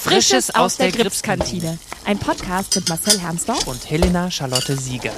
[0.00, 1.78] Frisches aus der Gripskantine.
[2.04, 5.12] Ein Podcast mit Marcel Hermsdorf und Helena Charlotte Sieger.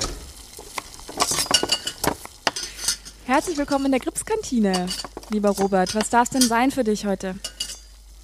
[3.26, 4.86] Herzlich willkommen in der Gripskantine,
[5.30, 5.94] lieber Robert.
[5.94, 7.36] Was darf es denn sein für dich heute?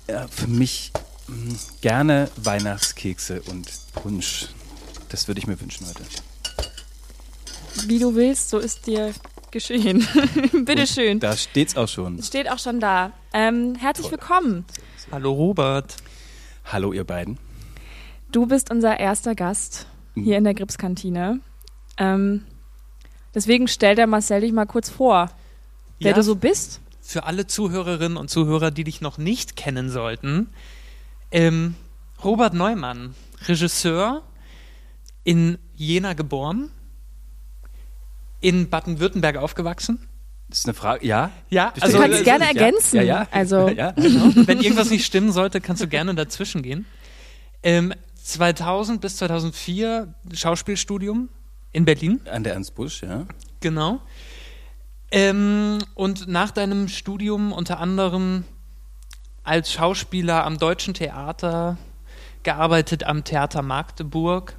[0.08, 0.92] Ja, für mich
[1.29, 4.48] mh, gerne Weihnachtskekse und Punsch.
[5.10, 6.04] Das würde ich mir wünschen heute.
[7.86, 9.12] Wie du willst, so ist dir
[9.50, 10.06] geschehen.
[10.64, 11.20] Bitteschön.
[11.20, 12.22] Da steht's auch schon.
[12.22, 13.12] Steht auch schon da.
[13.32, 14.18] Ähm, herzlich Toll.
[14.18, 14.64] willkommen.
[15.12, 15.94] Hallo Robert.
[16.66, 17.38] Hallo ihr beiden.
[18.33, 21.41] Du bist unser erster Gast hier in der Gripskantine.
[21.97, 22.45] Ähm,
[23.34, 25.30] deswegen stell der Marcel dich mal kurz vor,
[26.01, 26.80] wer Ja, du so bist.
[27.01, 30.48] Für alle Zuhörerinnen und Zuhörer, die dich noch nicht kennen sollten,
[31.30, 31.77] ähm,
[32.25, 33.14] Robert Neumann,
[33.47, 34.23] Regisseur,
[35.23, 36.70] in Jena geboren,
[38.41, 40.01] in Baden-Württemberg aufgewachsen.
[40.48, 41.06] Das ist eine Frage.
[41.06, 41.30] Ja?
[41.50, 42.96] Ja, also Du kannst gerne ergänzen.
[42.96, 43.28] Ja, ja.
[43.30, 43.91] Also ja.
[43.92, 44.30] Genau.
[44.46, 46.86] Wenn irgendwas nicht stimmen sollte, kannst du gerne dazwischen gehen.
[47.62, 51.28] Ähm, 2000 bis 2004 Schauspielstudium
[51.72, 53.27] in Berlin, An der Ernst Busch, ja.
[53.61, 54.00] genau.
[55.11, 58.44] Ähm, und nach deinem Studium unter anderem
[59.44, 61.77] als Schauspieler am Deutschen Theater
[62.42, 64.56] gearbeitet am Theater Magdeburg.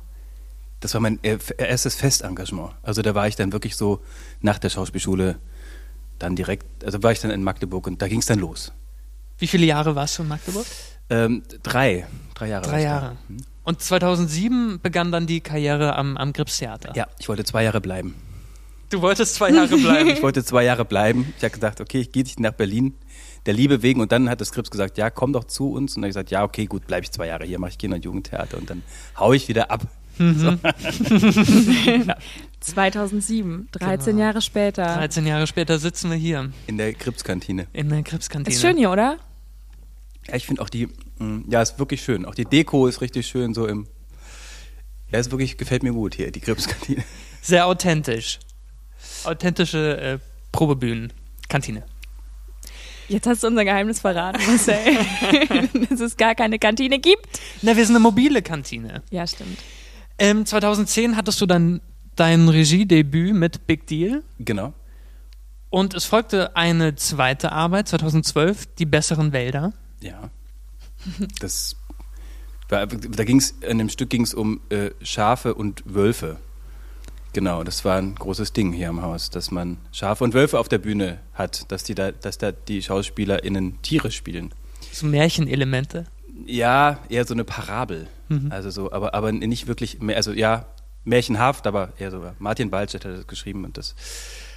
[0.80, 2.72] Das war mein äh, erstes Festengagement.
[2.84, 4.02] Also da war ich dann wirklich so
[4.42, 5.40] nach der Schauspielschule
[6.20, 8.72] dann direkt, also war ich dann in Magdeburg und da ging es dann los.
[9.38, 10.66] Wie viele Jahre warst du in Magdeburg?
[11.10, 12.68] Ähm, drei, drei Jahre.
[12.68, 12.84] Drei.
[12.84, 13.18] Jahre.
[13.28, 13.38] Hm.
[13.64, 16.94] Und 2007 begann dann die Karriere am, am Gripstheater.
[16.96, 18.16] Ja, ich wollte zwei Jahre bleiben.
[18.90, 20.10] Du wolltest zwei Jahre bleiben.
[20.14, 21.34] Ich wollte zwei Jahre bleiben.
[21.38, 22.94] Ich habe gedacht, okay, ich gehe nicht nach Berlin,
[23.46, 24.00] der Liebe wegen.
[24.00, 25.96] Und dann hat das Skript gesagt, ja, komm doch zu uns.
[25.96, 27.78] Und dann habe ich gesagt, ja, okay, gut, bleibe ich zwei Jahre hier, mache ich
[27.78, 28.58] Kinder- und Jugendtheater.
[28.58, 28.84] Und dann
[29.20, 29.82] hau ich wieder ab.
[32.60, 34.26] 2007, 13 Genau.
[34.26, 34.84] Jahre später.
[34.86, 37.68] 13 Jahre später sitzen wir hier In der Kripskantine.
[37.74, 38.54] in der Krebskantine.
[38.56, 39.18] Ist schön hier, oder?
[40.28, 40.88] Ja, ich finde auch die,
[41.20, 42.26] mh, ja, ist wirklich schön.
[42.26, 43.88] Auch die Deko ist richtig schön, so im,
[45.12, 47.04] ja, ist wirklich, gefällt mir gut hier, die Kripskantine.
[47.42, 48.40] Sehr authentisch.
[49.24, 50.20] Authentische äh,
[50.52, 51.14] Probebühnen.
[51.50, 51.84] Kantine.
[53.08, 54.76] Jetzt hast du unser Geheimnis verraten, Marcel.
[55.90, 57.40] Dass es gar keine Kantine gibt.
[57.62, 59.02] Na, wir sind eine mobile Kantine.
[59.12, 59.60] Ja, stimmt.
[60.20, 61.82] Ähm, 2010 hattest du dann
[62.16, 64.74] dein Regiedebüt mit Big Deal Genau.
[65.70, 69.74] und es folgte eine zweite Arbeit, 2012, Die besseren Wälder.
[70.02, 70.30] Ja.
[71.40, 71.76] Das
[72.70, 76.38] war, da ging es, in dem Stück ging es um äh, Schafe und Wölfe.
[77.34, 80.68] Genau, das war ein großes Ding hier im Haus, dass man Schafe und Wölfe auf
[80.70, 84.52] der Bühne hat, dass die da, dass da die SchauspielerInnen Tiere spielen.
[84.92, 86.06] So Märchenelemente.
[86.46, 88.08] Ja, eher so eine Parabel.
[88.30, 88.52] Mhm.
[88.52, 90.66] Also so, aber, aber nicht wirklich, mehr, also ja,
[91.04, 92.24] märchenhaft, aber eher so.
[92.40, 93.96] Martin Waldstedt hat das geschrieben und das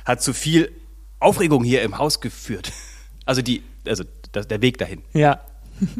[0.04, 0.72] hat zu viel
[1.20, 2.72] Aufregung hier im Haus geführt.
[3.26, 4.02] Also die, also
[4.32, 5.02] das, der Weg dahin.
[5.12, 5.40] Ja.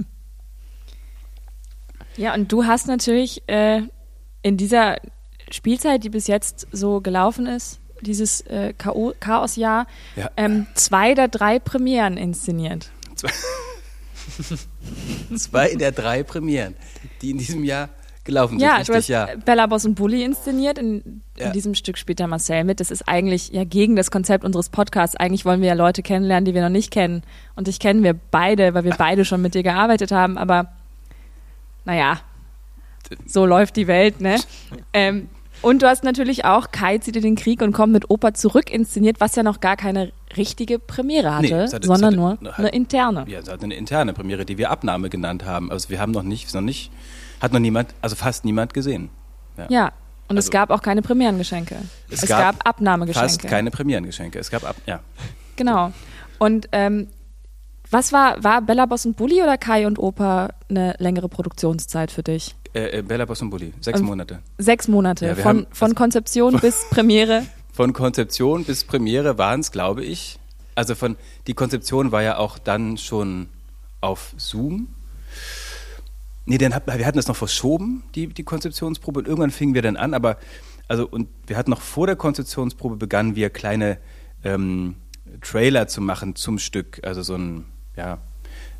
[2.17, 3.83] Ja, und du hast natürlich äh,
[4.43, 4.97] in dieser
[5.51, 9.87] Spielzeit, die bis jetzt so gelaufen ist, dieses äh, Chao- Chaosjahr,
[10.17, 10.31] Ja.
[10.37, 12.91] ähm, zwei der drei Premieren inszeniert.
[13.15, 13.31] Zwei,
[15.37, 16.75] zwei der drei Premieren,
[17.23, 17.89] die in diesem Jahr
[18.25, 18.67] gelaufen sind.
[18.67, 19.29] Ja, richtig, du hast ja.
[19.45, 20.79] Bella Boss und Bully inszeniert.
[20.79, 21.51] In, in Ja.
[21.51, 22.79] diesem Stück spielt der Marcel mit.
[22.81, 25.17] Das ist eigentlich ja gegen das Konzept unseres Podcasts.
[25.17, 27.23] Eigentlich wollen wir ja Leute kennenlernen, die wir noch nicht kennen.
[27.57, 30.37] Und dich kennen wir beide, weil wir beide schon mit dir gearbeitet haben.
[30.37, 30.71] Aber
[31.85, 32.21] naja,
[33.27, 34.37] so läuft die Welt, ne?
[34.93, 35.29] Ähm,
[35.63, 38.71] und du hast natürlich auch Kai zieht in den Krieg und kommt mit Opa zurück
[38.71, 42.43] inszeniert, was ja noch gar keine richtige Premiere hatte, Nee, es hatte- es sondern hatte-
[42.45, 43.25] nur halt- eine interne.
[43.29, 45.71] Ja, es hat eine interne Premiere, die wir Abnahme genannt haben.
[45.71, 46.91] Also wir haben noch nicht, noch nicht,
[47.41, 49.11] hat noch niemand, also fast niemand gesehen.
[49.69, 49.93] Ja.
[50.29, 51.77] Und es Also- gab auch keine Premierengeschenke.
[52.09, 53.29] Es, gab, Abnahmegeschenke.
[53.29, 54.39] Fast keine Premierengeschenke.
[54.39, 55.01] Es gab ab, ja.
[55.57, 55.93] Genau.
[56.39, 57.09] Und ähm,
[57.91, 62.23] was war, war Bella Boss und Bully oder Kai und Opa eine längere Produktionszeit für
[62.23, 62.55] dich?
[62.73, 64.39] Äh, äh, Bella Boss und Bulli, sechs Monate.
[64.59, 65.27] Sechs Monate.
[65.27, 67.43] Ja, von, haben- von Konzeption bis Premiere.
[67.81, 70.39] Von Konzeption bis Premiere waren es, glaube ich.
[70.75, 73.49] Also von die Konzeption war ja auch dann schon
[74.03, 74.89] auf Zoom.
[76.45, 79.81] Nee, dann hat, wir hatten das noch verschoben, die, die Konzeptionsprobe, und irgendwann fingen wir
[79.81, 80.37] dann an, aber
[80.89, 83.97] also und wir hatten noch vor der Konzeptionsprobe begannen wir kleine
[84.45, 84.97] ähm,
[85.41, 87.65] Trailer zu machen zum Stück, also so ein,
[87.97, 88.19] ja,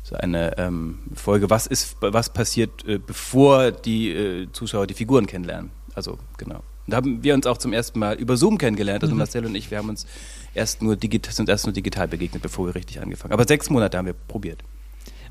[0.03, 5.25] so eine ähm, Folge, was ist, was passiert, äh, bevor die äh, Zuschauer die Figuren
[5.25, 5.71] kennenlernen.
[5.95, 6.61] Also genau.
[6.87, 9.55] Und da haben wir uns auch zum ersten Mal über Zoom kennengelernt, also Marcel und
[9.55, 10.05] ich, wir haben uns
[10.53, 13.39] erst nur digital, sind erst nur digital begegnet, bevor wir richtig angefangen haben.
[13.39, 14.63] Aber sechs Monate haben wir probiert.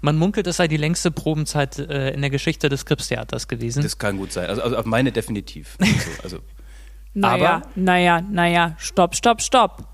[0.00, 3.82] Man munkelt, es sei die längste Probenzeit äh, in der Geschichte des Krebstheaters gewesen.
[3.82, 4.49] Das kann gut sein.
[4.49, 5.76] Also, also auf meine definitiv.
[5.85, 6.38] So, also
[7.12, 9.85] Naja, Aber- naja, naja, stopp, stopp, stopp.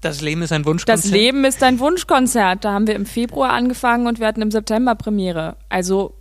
[0.00, 1.04] das Leben ist ein Wunschkonzert.
[1.04, 2.64] Das Leben ist ein Wunschkonzert.
[2.64, 5.56] Da haben wir im Februar angefangen und wir hatten im September Premiere.
[5.68, 6.14] Also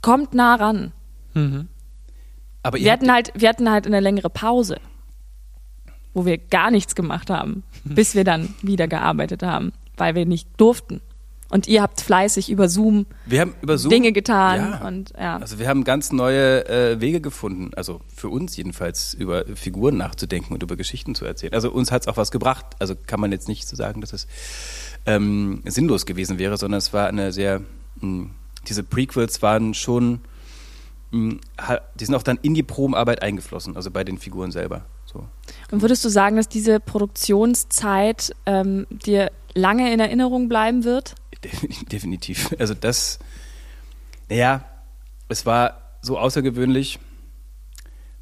[0.00, 0.92] kommt nah ran.
[1.34, 1.68] Mhm.
[2.66, 4.78] Aber Wir hatten halt, wir hatten halt eine längere Pause,
[6.14, 10.48] wo wir gar nichts gemacht haben, bis wir dann wieder gearbeitet haben, weil wir nicht
[10.56, 11.00] durften.
[11.48, 13.06] Und ihr habt fleißig über Zoom
[13.62, 14.86] über Zoom Dinge getan Ja.
[14.88, 15.36] und ja.
[15.36, 20.54] Also wir haben ganz neue äh, Wege gefunden, also für uns jedenfalls, über Figuren nachzudenken
[20.54, 21.52] und über Geschichten zu erzählen.
[21.52, 22.66] Also uns hat es auch was gebracht.
[22.80, 24.26] Also kann man jetzt nicht so sagen, dass es
[25.06, 27.60] ähm, sinnlos gewesen wäre, sondern es war eine sehr,
[28.00, 28.30] mh,
[28.66, 30.22] diese Prequels waren schon,
[31.94, 34.84] die sind auch dann in die Probenarbeit eingeflossen, also bei den Figuren selber.
[35.04, 35.24] So.
[35.70, 41.14] Und würdest du sagen, dass diese Produktionszeit ähm, dir lange in Erinnerung bleiben wird?
[41.44, 42.54] Defin- Definitiv.
[42.58, 43.18] Also das,
[44.28, 44.64] naja,
[45.28, 46.98] es war so außergewöhnlich,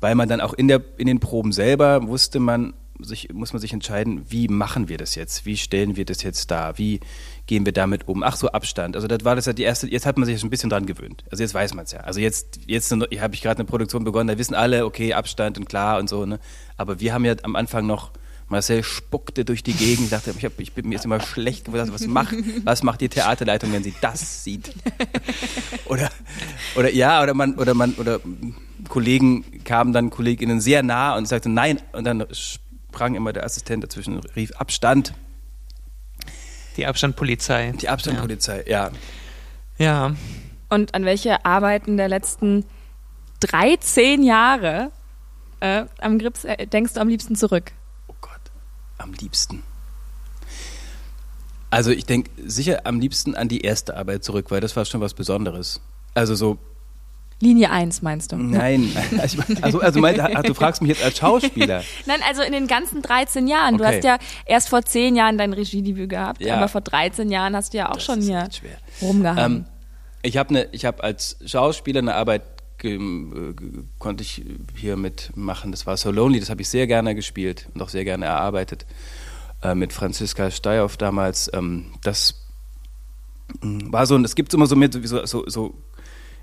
[0.01, 3.61] weil man dann auch in, der, in den Proben selber wusste man, sich, muss man
[3.61, 5.47] sich entscheiden, wie machen wir das jetzt?
[5.47, 6.79] Wie stellen wir das jetzt dar?
[6.79, 7.01] Wie
[7.47, 8.23] gehen wir damit um?
[8.23, 8.97] Ach so, Abstand.
[8.97, 10.87] Also das war das ja die erste, jetzt hat man sich schon ein bisschen dran
[10.87, 11.25] gewöhnt.
[11.31, 12.01] Also jetzt weiß man es ja.
[12.01, 15.69] Also jetzt, jetzt habe ich gerade eine Produktion begonnen, da wissen alle, okay, Abstand und
[15.69, 16.25] klar und so.
[16.25, 16.39] Ne?
[16.77, 18.13] Aber wir haben ja am Anfang noch,
[18.49, 21.91] Marcel spuckte durch die Gegend, dachte, ich, hab, ich bin mir jetzt immer schlecht geworden,
[21.93, 24.73] was macht, was macht die Theaterleitung, wenn sie das sieht?
[25.87, 26.11] oder,
[26.77, 28.21] oder ja, oder man, oder man, oder
[28.89, 32.25] Kollegen kamen dann Kolleginnen sehr nah und sagten nein, und dann
[32.95, 35.15] sprang immer der Assistent dazwischen und rief Abstand,
[36.77, 37.73] Die Abstandpolizei.
[37.73, 38.93] die Abstandpolizei, ja.
[39.79, 40.09] Ja.
[40.09, 40.17] ja.
[40.69, 42.65] Und an welche Arbeiten der letzten
[43.41, 44.93] 13 Jahre
[45.59, 47.73] äh, am Grips äh, denkst du am liebsten zurück?
[48.07, 48.41] Oh Gott,
[48.99, 49.65] am liebsten.
[51.71, 55.01] Also ich denke sicher am liebsten an die erste Arbeit zurück, weil das war schon
[55.01, 55.81] was Besonderes.
[56.15, 56.59] Also so
[57.45, 58.37] Linie 1 meinst du?
[58.37, 61.85] Nein, also, also, also mein, du fragst mich jetzt als Schauspieler.
[62.07, 63.77] Nein, also in den ganzen 13 Jahren.
[63.79, 63.97] Du Okay.
[63.97, 66.57] hast ja erst vor 10 Jahren dein Regiedebüt gehabt, Ja.
[66.57, 68.49] aber vor 13 Jahren hast du ja auch Das schon hier
[69.03, 69.57] rumgehangen.
[69.59, 69.65] Ähm,
[70.23, 72.43] ich habe ne, ich hab als Schauspieler eine Arbeit
[72.83, 72.99] äh,
[73.99, 74.43] konnte ich
[74.77, 75.71] hier mitmachen.
[75.71, 78.85] Das war So Lonely, das habe ich sehr gerne gespielt und auch sehr gerne erarbeitet.
[79.63, 81.51] Äh, mit Franziska Steyhoff damals.
[81.55, 82.35] Ähm, das
[83.63, 85.75] mh, war so, und es gibt immer so mit so, so, so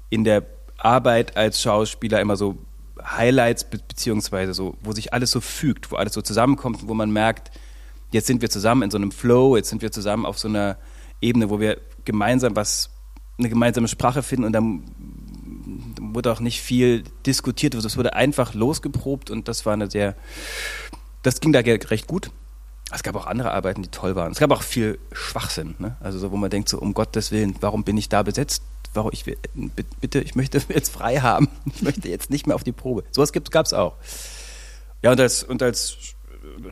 [0.10, 0.44] in der
[0.86, 2.58] Arbeit als Schauspieler immer so
[3.04, 7.12] Highlights be beziehungsweise so, wo sich alles so fügt, wo alles so zusammenkommt, wo man
[7.12, 7.52] merkt,
[8.12, 10.78] jetzt sind wir zusammen in so einem Flow, jetzt sind wir zusammen auf so einer
[11.22, 12.90] Ebene, wo wir gemeinsam was,
[13.38, 14.84] eine gemeinsame Sprache finden und dann
[16.00, 20.16] wurde auch nicht viel diskutiert, also es wurde einfach losgeprobt und das war eine sehr,
[21.24, 22.32] das ging da recht gut.
[22.94, 24.34] Es gab auch andere Arbeiten, die toll waren.
[24.34, 25.96] Es gab auch viel Schwachsinn, ne?
[26.02, 28.64] also so, wo man denkt so, um Gottes Willen, warum bin ich da besetzt?
[28.94, 31.48] Warum ich will, bi- bitte, ich möchte jetzt frei haben.
[31.76, 33.04] Ich möchte jetzt nicht mehr auf die Probe.
[33.12, 33.96] Sowas gab es auch.
[35.02, 35.98] Ja, und als, und als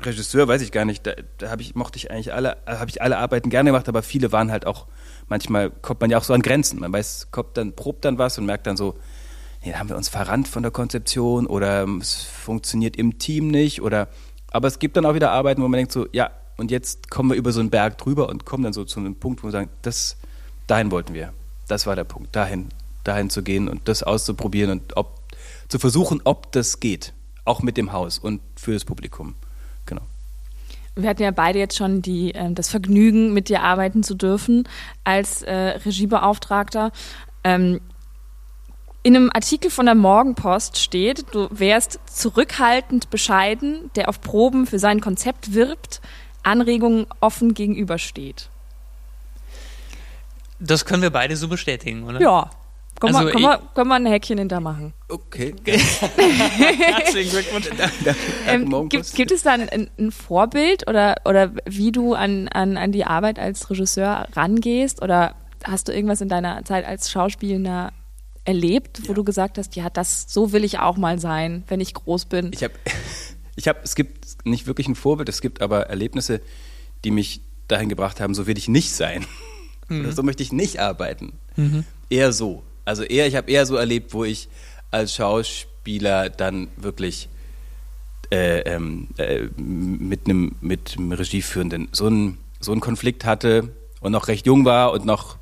[0.04, 3.18] Regisseur weiß ich gar nicht, da, da ich, mochte ich eigentlich alle, habe ich alle
[3.18, 4.88] Arbeiten gerne gemacht, aber viele waren halt auch,
[5.27, 6.80] manchmal kommt man ja auch so an Grenzen.
[6.80, 8.95] Man weiß, kommt dann, probt dann was und merkt dann so,
[9.63, 13.81] nee, da haben wir uns verrannt von der Konzeption oder es funktioniert im Team nicht
[13.81, 14.10] oder,
[14.51, 17.30] aber es gibt dann auch wieder Arbeiten, wo man denkt so, ja, und jetzt kommen
[17.30, 19.51] wir über so einen Berg drüber und kommen dann so zu einem Punkt, wo wir
[19.51, 20.18] sagen, das,
[20.68, 21.33] dahin wollten wir.
[21.69, 22.69] Das war der Punkt, dahin,
[23.04, 25.21] dahin zu gehen und das auszuprobieren und ob,
[25.69, 27.13] zu versuchen, ob das geht.
[27.45, 29.36] Auch mit dem Haus und für das Publikum.
[29.86, 30.01] Genau.
[30.95, 34.68] Wir hatten ja beide jetzt schon die, ähm, das Vergnügen, mit dir arbeiten zu dürfen
[35.04, 36.92] als äh, Regiebeauftragter.
[37.44, 37.80] Ähm,
[39.04, 44.80] in einem Artikel von der Morgenpost steht, du wärst zurückhaltend bescheiden, der auf Proben für
[44.80, 46.02] sein Konzept wirbt,
[46.44, 48.49] Anregungen offen gegenübersteht.
[50.59, 52.19] Das können wir beide so bestätigen, oder?
[52.21, 52.49] Ja.
[52.99, 54.94] Können, Also wir, können, wir, können wir ein Häkchen hintermachen.
[55.07, 55.56] Okay.
[55.66, 57.69] Herzlichen Glückwunsch.
[58.47, 62.92] Ähm, gibt, gibt es da ein, ein Vorbild oder, oder wie du an, an, an
[62.92, 65.01] die Arbeit als Regisseur rangehst?
[65.01, 67.94] Oder hast du irgendwas in deiner Zeit als Schauspielender
[68.44, 69.13] erlebt, wo Ja.
[69.13, 72.51] du gesagt hast, ja, das so will ich auch mal sein, wenn ich groß bin?
[72.54, 72.73] Ich habe,
[73.56, 76.42] ich hab, es gibt nicht wirklich ein Vorbild, es gibt aber Erlebnisse,
[77.06, 79.25] die mich dahin gebracht haben, so will ich nicht sein.
[80.01, 81.33] Oder so möchte ich nicht arbeiten.
[82.09, 82.63] Eher so.
[82.85, 84.47] Also eher, ich habe eher so erlebt, wo ich
[84.91, 87.29] als Schauspieler dann wirklich
[88.31, 93.69] äh, ähm, äh, mit einem mit einem Regieführenden so einen so einen Konflikt hatte
[94.01, 95.37] und noch recht jung war und noch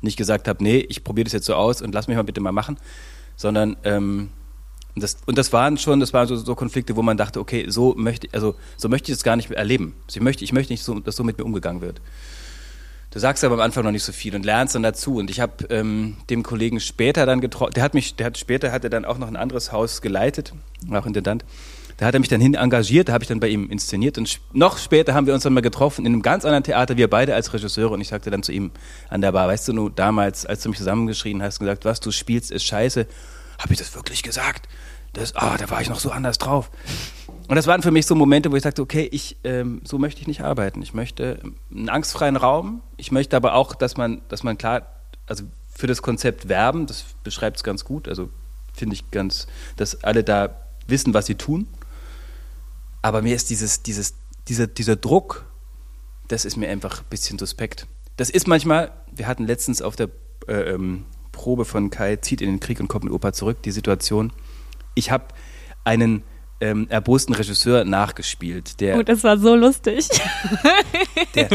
[0.00, 2.40] nicht gesagt habe, nee, ich probiere das jetzt so aus und lass mich mal bitte
[2.40, 2.78] mal machen,
[3.36, 4.30] sondern ähm,
[4.94, 7.66] und das, und das waren schon, das waren so, so Konflikte, wo man dachte, okay,
[7.68, 9.94] so möchte, also so möchte ich das gar nicht mehr erleben.
[10.06, 12.00] Also ich möchte, ich möchte nicht, so, dass so mit mir umgegangen wird.
[13.10, 15.16] Du sagst aber am Anfang noch nicht so viel und lernst dann dazu.
[15.16, 18.70] Und ich habe ähm, dem Kollegen später dann getroffen, der hat mich, der hat später
[18.70, 20.52] hat er dann auch noch ein anderes Haus geleitet,
[20.92, 21.44] auch Intendant.
[21.96, 24.40] Da hat er mich dann hin engagiert, da habe ich dann bei ihm inszeniert und
[24.52, 27.34] noch später haben wir uns dann mal getroffen in einem ganz anderen Theater, wir beide
[27.34, 28.70] als Regisseure und ich sagte dann zu ihm
[29.08, 31.98] an der Bar, weißt du, nur damals, als du mich zusammengeschrien hast und gesagt, was
[31.98, 33.08] du spielst, ist scheiße,
[33.58, 34.68] habe ich das wirklich gesagt?
[35.12, 36.70] Das, ah, da war ich noch so anders drauf.
[37.48, 40.20] Und das waren für mich so Momente, wo ich sagte, okay, ich, ähm, so möchte
[40.20, 40.82] ich nicht arbeiten.
[40.82, 41.40] Ich möchte
[41.70, 42.82] einen angstfreien Raum.
[42.98, 44.86] Ich möchte aber auch, dass man, dass man klar,
[45.26, 48.06] also für das Konzept werben, das beschreibt es ganz gut.
[48.06, 48.28] Also
[48.74, 51.68] finde ich ganz, dass alle da wissen, was sie tun.
[53.00, 54.14] Aber mir ist dieses, dieses,
[54.48, 55.46] dieser, dieser Druck,
[56.28, 57.86] das ist mir einfach ein bisschen suspekt.
[58.18, 60.10] Das ist manchmal, wir hatten letztens auf der
[60.48, 63.70] äh, ähm, Probe von Kai zieht in den Krieg und kommt mit Opa zurück, die
[63.70, 64.32] Situation.
[64.94, 65.24] Ich habe
[65.84, 66.24] einen
[66.60, 70.08] ähm, erbosten Regisseur nachgespielt, der Oh, das war so lustig.
[71.34, 71.48] der,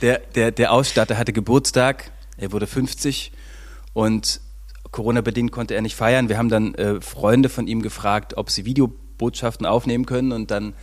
[0.00, 3.32] der, der, der Ausstatter hatte Geburtstag, er wurde 50
[3.92, 4.40] und
[4.90, 6.28] Corona-bedingt konnte er nicht feiern.
[6.28, 10.74] Wir haben dann äh, Freunde von ihm gefragt, ob sie Videobotschaften aufnehmen können und dann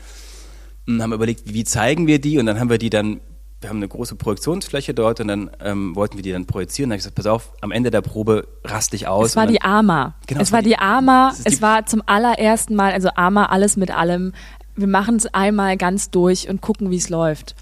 [0.85, 3.21] mh, haben wir überlegt, wie zeigen wir die und dann haben wir die dann,
[3.63, 6.89] wir haben eine große Projektionsfläche dort und dann ähm, wollten wir die dann projizieren.
[6.89, 9.29] Dann habe ich gesagt, pass auf, am Ende der Probe rast dich aus.
[9.29, 10.15] Es war dann- die Ama.
[10.27, 11.33] Genau, es war die Das Ama.
[11.43, 14.33] Es die- war zum allerersten Mal, also Ama, alles mit allem.
[14.75, 17.55] Wir machen es einmal ganz durch und gucken, wie es läuft.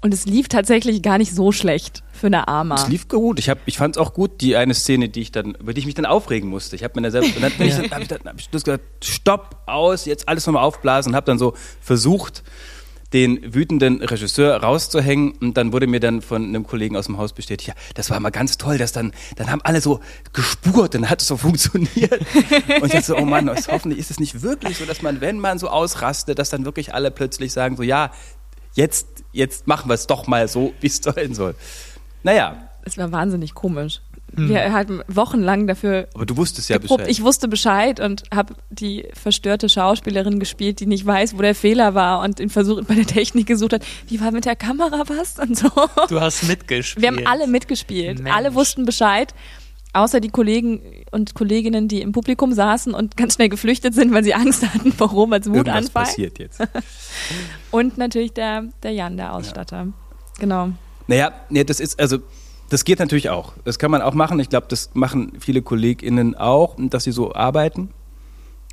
[0.00, 2.76] Und es lief tatsächlich gar nicht so schlecht für eine Ama.
[2.76, 3.40] Es lief gut.
[3.40, 5.80] Ich, hab- ich fand es auch gut, die eine Szene, die ich dann, über die
[5.80, 6.76] ich mich dann aufregen musste.
[6.76, 8.48] Ich habe mir da selbst, und dann bin ich dann, hab ich dann hab ich
[8.50, 12.44] das gesagt, stopp, aus, jetzt alles nochmal aufblasen und habe dann so versucht,
[13.12, 17.32] den wütenden Regisseur rauszuhängen und dann wurde mir dann von einem Kollegen aus dem Haus
[17.32, 20.00] bestätigt, ja, das war mal ganz toll, dass dann, dann haben alle so
[20.34, 22.12] gespurt, dann hat es so funktioniert.
[22.80, 25.40] Und ich dachte so, oh Mann, hoffentlich ist es nicht wirklich so, dass man, wenn
[25.40, 28.12] man so ausrastet, dass dann wirklich alle plötzlich sagen so, ja,
[28.74, 31.54] jetzt, jetzt machen wir es doch mal so, wie es sein soll.
[32.22, 34.00] Naja, Es war wahnsinnig komisch.
[34.32, 36.98] Wir hatten wochenlang dafür aber du wusstest ja geprobt.
[36.98, 37.10] Bescheid.
[37.10, 41.94] Ich wusste Bescheid und habe die verstörte Schauspielerin gespielt, die nicht weiß, wo der Fehler
[41.94, 43.86] war und den Versuch bei der Technik gesucht hat.
[44.06, 45.70] Wie war mit der Kamera was und so.
[46.08, 47.02] Du hast mitgespielt.
[47.02, 48.20] Wir haben alle mitgespielt.
[48.20, 48.36] Mensch.
[48.36, 49.34] Alle wussten Bescheid.
[49.94, 50.82] Außer die Kollegen
[51.12, 54.92] und Kolleginnen, die im Publikum saßen und ganz schnell geflüchtet sind, weil sie Angst hatten
[54.92, 56.04] vor Roberts Wutanfall.
[56.04, 56.60] passiert jetzt.
[57.70, 59.88] Und natürlich der, der Jan, der Ausstatter.
[60.38, 60.70] Genau.
[61.06, 62.18] Naja, nee, das ist, also,
[62.68, 63.54] das geht natürlich auch.
[63.64, 64.38] Das kann man auch machen.
[64.40, 67.90] Ich glaube, das machen viele KollegInnen auch, dass sie so arbeiten.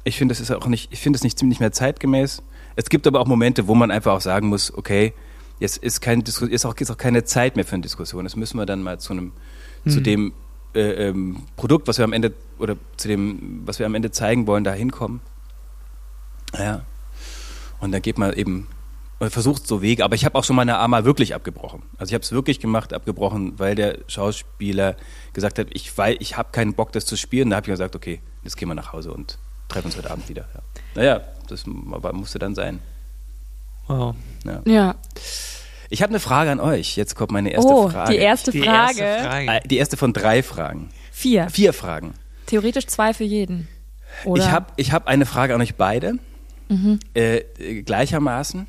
[0.03, 2.43] Ich finde, das ist auch nicht, ich finde das nicht ziemlich mehr zeitgemäß.
[2.75, 5.13] Es gibt aber auch Momente, wo man einfach auch sagen muss, okay,
[5.59, 8.25] jetzt ist, kein, Disku- ist, auch, ist auch keine Zeit mehr für eine Diskussion.
[8.25, 9.31] Das müssen wir dann mal zu einem,
[9.87, 10.33] zu dem
[10.75, 14.45] äh, ähm, Produkt, was wir am Ende, oder zu dem, was wir am Ende zeigen
[14.45, 15.21] wollen, da hinkommen.
[16.57, 16.81] Ja.
[17.79, 18.67] Und dann geht man eben
[19.25, 20.05] und versucht so Wege.
[20.05, 21.81] Aber ich habe auch schon mal eine Ama wirklich abgebrochen.
[21.97, 24.95] Also ich habe es wirklich gemacht, abgebrochen, weil der Schauspieler
[25.33, 27.49] gesagt hat, ich weil ich habe keinen Bock, das zu spielen.
[27.49, 30.29] Da habe ich gesagt, okay, jetzt gehen wir nach Hause und treffen uns heute Abend
[30.29, 30.47] wieder.
[30.53, 30.61] Ja.
[30.95, 32.79] Naja, das musste dann sein.
[33.87, 34.15] Wow.
[34.45, 34.61] Ja.
[34.65, 34.95] Ja.
[35.89, 36.95] Ich habe eine Frage an euch.
[36.97, 38.13] Jetzt kommt meine erste oh, Frage.
[38.13, 39.01] die erste Die Frage.
[39.01, 39.51] erste Frage.
[39.51, 40.89] Äh, Die erste von drei Fragen.
[41.11, 41.49] Vier.
[41.49, 42.13] Vier Fragen.
[42.47, 43.67] Theoretisch zwei für jeden.
[44.23, 44.43] Oder?
[44.43, 46.19] Ich habe ich hab eine Frage an euch beide.
[46.69, 46.99] Mhm.
[47.15, 48.67] Äh, äh, gleichermaßen.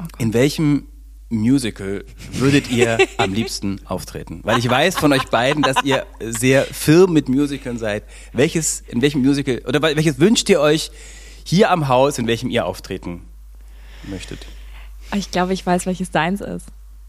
[0.00, 0.86] Oh In welchem
[1.28, 4.40] Musical würdet ihr am liebsten auftreten?
[4.42, 8.02] Weil ich weiß von euch beiden, dass ihr sehr firm mit Musicaln seid.
[8.32, 10.90] Welches, in welchem Musical, oder wel- welches wünscht ihr euch
[11.44, 13.22] hier am Haus, in welchem ihr auftreten
[14.04, 14.46] möchtet?
[15.16, 16.66] ich glaube, ich weiß, welches deins ist.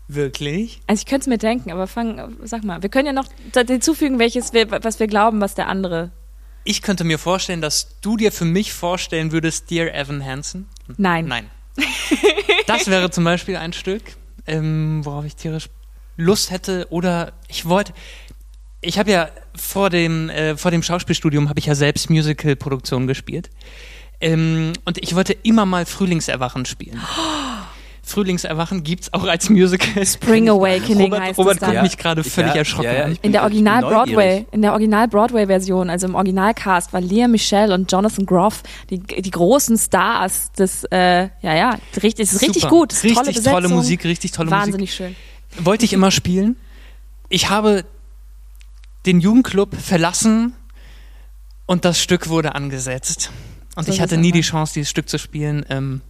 [0.08, 0.82] Wirklich?
[0.88, 4.20] Also ich könnte es mir denken, aber fang, sag mal, wir können ja noch hinzufügen,
[4.20, 6.12] welches wir, was wir glauben, was der andere.
[6.64, 10.68] Ich könnte mir vorstellen, dass du dir für mich vorstellen würdest, Dear Evan Hansen.
[10.98, 11.26] Nein.
[11.28, 11.50] Nein.
[12.68, 14.04] Das wäre zum Beispiel ein Stück,
[14.48, 15.70] ähm, worauf ich tierisch
[16.18, 16.88] Lust hätte.
[16.90, 17.94] Oder ich wollte.
[18.82, 23.50] Ich habe ja vor dem, äh, vor dem Schauspielstudium habe ich ja selbst Musical-Produktionen gespielt.
[24.20, 27.02] Ähm, und ich wollte immer mal Frühlingserwachen spielen.
[28.04, 30.06] Frühlingserwachen gibt's auch als Musical.
[30.06, 33.32] Spring Awakening Robert, heißt Robert es guckt mich gerade völlig Ja, erschrocken ja, ja, In
[33.32, 33.82] der Original.
[33.82, 38.64] Broadway, in der Original Broadway Version, also im Originalcast, war Lea Michelle und Jonathan Groff
[38.90, 42.76] die, die großen Stars des, äh, ja ja, richtig, es ist richtig Super.
[42.76, 44.62] gut, es ist Richtig tolle Besetzung, tolle Musik, richtig tolle Musik.
[44.66, 45.16] wahnsinnig schön.
[45.60, 46.56] wollte ich immer spielen.
[47.30, 47.86] Ich habe
[49.06, 50.54] den Jugendclub verlassen
[51.66, 53.32] und das Stück wurde angesetzt.
[53.76, 55.66] Und So ich hatte es nie die Chance, dieses Stück zu spielen.
[55.70, 56.02] Ähm,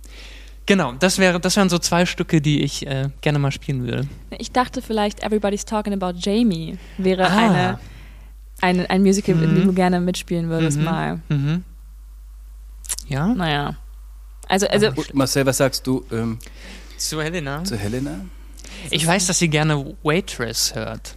[0.65, 4.07] genau, das, wäre, das wären so zwei Stücke, die ich äh, gerne mal spielen würde.
[4.37, 7.37] Ich dachte vielleicht Everybody's Talking About Jamie wäre Ah.
[7.37, 7.79] eine,
[8.61, 9.67] eine, ein Musical, in dem Mhm.
[9.67, 10.83] du gerne mitspielen würdest Mhm.
[10.83, 11.19] mal.
[11.29, 11.63] Mhm.
[13.07, 13.27] Ja?
[13.27, 13.75] Naja.
[14.47, 16.37] Also, also Und Marcel, was sagst du ähm,
[16.97, 17.63] Zu Helena.
[17.63, 18.21] zu Helena?
[18.89, 21.15] Ich weiß, dass sie gerne Waitress hört.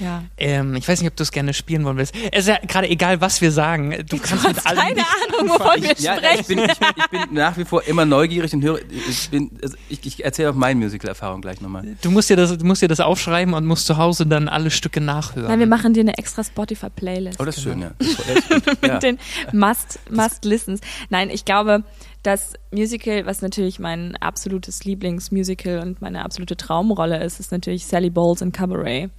[0.00, 0.22] Ja.
[0.36, 2.14] Ähm, ich weiß nicht, ob du es gerne spielen wollen willst.
[2.32, 3.90] Es ist ja gerade egal, was wir sagen.
[4.08, 6.40] Du kannst Du mit hast allem keine Ahnung, wovon wir Ja, sprechen.
[6.40, 8.80] ich bin, ich, ich bin nach wie vor immer neugierig und höre.
[9.08, 11.96] Ich, bin, also ich, ich erzähle auch meine Musical-Erfahrung gleich nochmal.
[12.00, 14.70] Du musst dir das, du musst dir das aufschreiben und musst zu Hause dann alle
[14.70, 15.48] Stücke nachhören.
[15.48, 17.40] Nein, wir machen dir eine extra Spotify-Playlist.
[17.40, 17.90] Oh, das ist schön, ja.
[17.98, 18.16] Ist
[18.48, 18.66] gut.
[18.82, 18.98] mit ja.
[18.98, 19.18] den
[19.52, 20.80] Must, Must Listens.
[21.10, 21.82] Nein, ich glaube,
[22.22, 28.10] das Musical, was natürlich mein absolutes Lieblingsmusical und meine absolute Traumrolle ist, ist natürlich Sally
[28.10, 29.10] Bowles in Cabaret.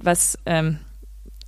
[0.00, 0.78] Was, ähm,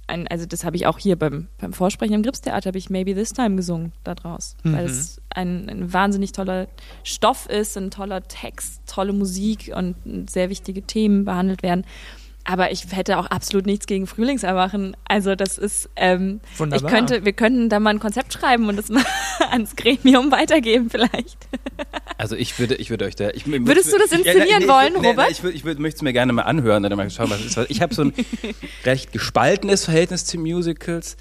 [0.07, 3.14] ein, also das habe ich auch hier beim, beim Vorsprechen im Gripstheater, habe ich Maybe
[3.14, 4.90] This Time gesungen daraus, weil Mhm.
[4.90, 6.66] es ein, ein wahnsinnig toller
[7.04, 9.95] Stoff ist, ein toller Text, tolle Musik und
[10.28, 11.85] sehr wichtige Themen behandelt werden.
[12.50, 14.97] Aber ich hätte auch absolut nichts gegen Frühlingserwachen.
[15.07, 16.90] Also das ist, ähm, Wunderbar.
[16.90, 19.04] ich könnte, wir könnten da mal ein Konzept schreiben und das mal
[19.52, 21.38] ans Gremium weitergeben vielleicht.
[22.19, 23.30] Also ich würde, ich würde euch da.
[23.30, 25.26] Ich, Würdest du das inszenieren ich- wollen, nee, Robert?
[25.26, 27.40] Nee, ich würde, ich würde, möchte es mir gerne mal anhören oder mal schauen, was
[27.45, 27.57] ist.
[27.71, 28.12] Ich habe so ein
[28.85, 31.16] recht gespaltenes Verhältnis zu Musicals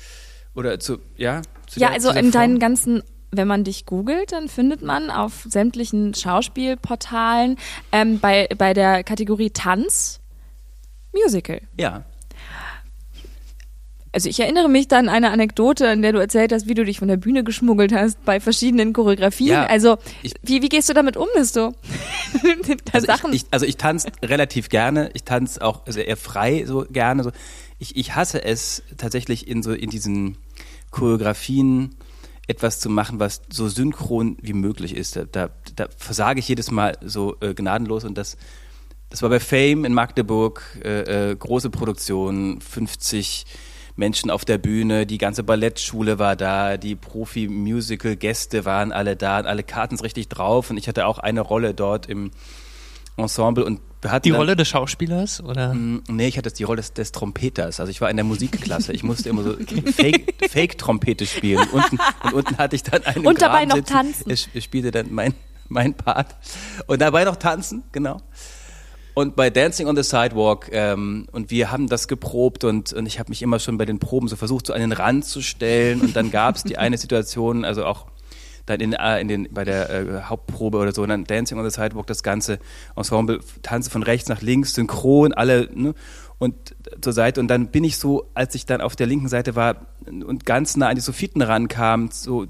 [0.55, 1.43] oder zu, ja.
[1.67, 2.31] Zu Ja, der- also in Form.
[2.31, 7.57] deinen ganzen, wenn man dich googelt, dann findet man auf sämtlichen Schauspielportalen
[7.91, 10.18] ähm, bei, bei der Kategorie Tanz
[11.13, 11.61] Musical.
[11.77, 12.03] Ja.
[14.11, 16.83] Also ich erinnere mich dann an eine Anekdote, in der du erzählt hast, wie du
[16.83, 19.49] dich von der Bühne geschmuggelt hast bei verschiedenen Choreografien.
[19.51, 21.75] Ja, also ich- wie, wie gehst du damit um, dass du
[22.91, 25.11] Also Sachen ich, ich, also ich tanze relativ gerne.
[25.13, 27.23] Ich tanze auch also eher frei so gerne.
[27.23, 27.31] So.
[27.77, 30.37] Ich, ich hasse es tatsächlich in so in diesen
[30.89, 31.95] Choreografien
[32.47, 35.15] etwas zu machen, was so synchron wie möglich ist.
[35.17, 38.37] Da, da, da versage ich jedes Mal so äh, gnadenlos und das
[39.09, 43.45] das war bei Fame in Magdeburg, äh, äh, große Produktion, 50
[43.95, 49.45] Menschen auf der Bühne, die ganze Ballettschule war da, die Profi-Musical-Gäste waren alle da, und
[49.47, 52.31] alle Karten sind richtig drauf und ich hatte auch eine Rolle dort im
[53.17, 55.73] Ensemble und hatten Die dann, Rolle des Schauspielers oder?
[55.73, 57.81] Mm, Nee, ich hatte die Rolle des, des Trompeters.
[57.81, 58.93] Also ich war in der Musikklasse.
[58.93, 59.57] Ich musste immer so
[59.93, 61.59] Fake- Fake-Trompete spielen.
[61.59, 63.91] Und unten, und unten hatte ich dann einen Und dabei Graben noch sitzen.
[63.93, 64.31] tanzen.
[64.31, 65.33] Ich, ich spielte dann mein,
[65.67, 66.37] mein Part.
[66.87, 68.21] Und dabei noch tanzen, genau.
[69.19, 73.19] Und bei Dancing on the Sidewalk, ähm, und wir haben das geprobt und, und ich
[73.19, 75.99] habe mich immer schon bei den Proben so versucht, so an den Rand zu stellen.
[75.99, 78.05] Und dann gab es die eine Situation, also auch
[78.65, 81.69] dann in, äh, in den, bei der äh, Hauptprobe oder so, und dann Dancing on
[81.69, 82.59] the Sidewalk, das ganze
[82.95, 85.95] Ensemble, tanze von rechts nach links, synchron, alle, ne,
[86.37, 86.55] und
[87.01, 87.41] zur Seite.
[87.41, 90.77] Und dann bin ich so, als ich dann auf der linken Seite war und ganz
[90.77, 92.45] nah an die Sophiten rankam, so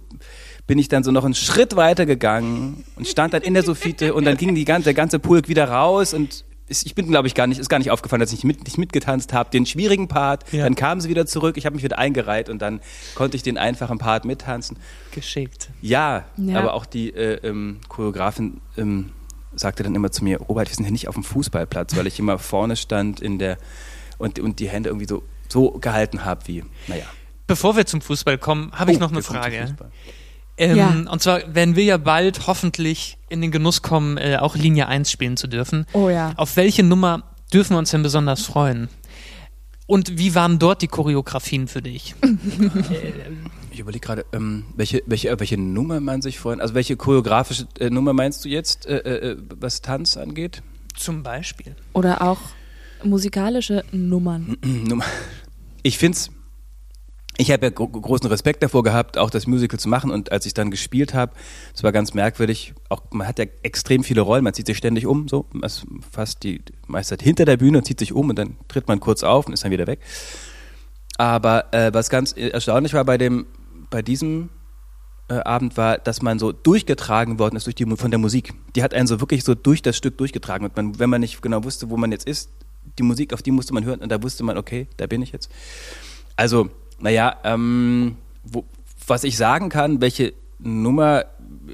[0.68, 4.14] bin ich dann so noch einen Schritt weiter gegangen und stand dann in der Sophite
[4.14, 7.36] und dann ging die ganze, der ganze Pulk wieder raus und ich bin, glaube ich,
[7.36, 9.50] gar nicht, ist gar nicht aufgefallen, dass ich mit, nicht mitgetanzt habe.
[9.50, 10.64] Den schwierigen Part, Ja.
[10.64, 12.80] dann kamen sie wieder zurück, ich habe mich wieder eingereiht und dann
[13.16, 14.78] konnte ich den einfachen Part mittanzen.
[15.12, 15.70] Geschickt.
[15.82, 16.60] Ja, Ja.
[16.60, 19.12] aber auch die äh, ähm, Choreografin ähm,
[19.56, 22.20] sagte dann immer zu mir, Robert, wir sind hier nicht auf dem Fußballplatz, weil ich
[22.20, 23.58] immer vorne stand in der
[24.18, 27.06] und, und die Hände irgendwie so, so gehalten habe wie, naja.
[27.48, 29.76] Bevor wir zum Fußball kommen, habe ich Oh, noch eine Frage.
[30.60, 30.90] Ähm, Ja.
[31.10, 35.10] Und zwar werden wir ja bald hoffentlich in den Genuss kommen, äh, auch Linie 1
[35.10, 35.86] spielen zu dürfen.
[35.94, 36.34] Oh ja.
[36.36, 38.90] Auf welche Nummer dürfen wir uns denn besonders freuen?
[39.88, 42.14] Und wie waren dort die Choreografien für dich?
[43.72, 47.90] Ich überlege gerade, ähm, welche, welche, welche Nummer man sich vorhin, also welche choreografische äh,
[47.90, 50.62] Nummer meinst du jetzt, äh, äh, was Tanz angeht?
[50.98, 51.76] Zum Beispiel.
[51.94, 52.40] Oder auch
[53.04, 54.58] musikalische Nummern.
[54.64, 55.06] Nummer.
[55.82, 56.30] Ich find's.
[57.42, 60.12] Ich habe ja gro großen Respekt davor gehabt, auch das Musical zu machen.
[60.12, 61.32] Und als ich dann gespielt habe,
[61.74, 62.74] es war ganz merkwürdig.
[62.90, 65.46] Auch man hat ja extrem viele Rollen, man zieht sich ständig um, so
[66.12, 69.00] fast die meiste Zeit hinter der Bühne und zieht sich um und dann tritt man
[69.00, 70.02] kurz auf und ist dann wieder weg.
[71.18, 73.46] Aber äh, was ganz erstaunlich war bei dem,
[73.90, 74.50] bei diesem
[75.30, 78.54] äh, Abend war, dass man so durchgetragen worden ist durch die von der Musik.
[78.76, 80.68] Die hat einen so wirklich so durch das Stück durchgetragen.
[80.68, 82.50] Und man, wenn man nicht genau wusste, wo man jetzt ist,
[82.98, 85.32] die Musik, auf die musste man hören und da wusste man, okay, da bin ich
[85.32, 85.50] jetzt.
[86.36, 88.66] Also, naja, ähm, wo,
[89.08, 91.26] was ich sagen kann, welche Nummer,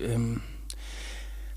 [0.02, 0.42] ähm,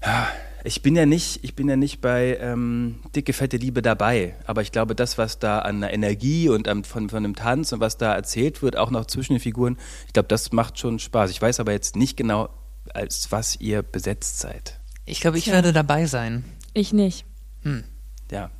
[0.04, 0.28] ja,
[0.64, 4.62] ich bin ja nicht, ich bin ja nicht bei ähm, dicke fette Liebe dabei, aber
[4.62, 7.81] ich glaube, das, was da an der Energie und am, von von dem Tanz und
[7.81, 11.31] was da erzählt wird, auch noch zwischen den Figuren, ich glaube, das macht schon Spaß.
[11.31, 12.48] Ich weiß aber jetzt nicht genau,
[12.92, 14.81] als was ihr besetzt seid.
[15.04, 15.54] Ich glaube, ich Tja.
[15.54, 16.44] werde dabei sein.
[16.74, 17.24] Ich nicht.
[17.64, 18.50] Ja,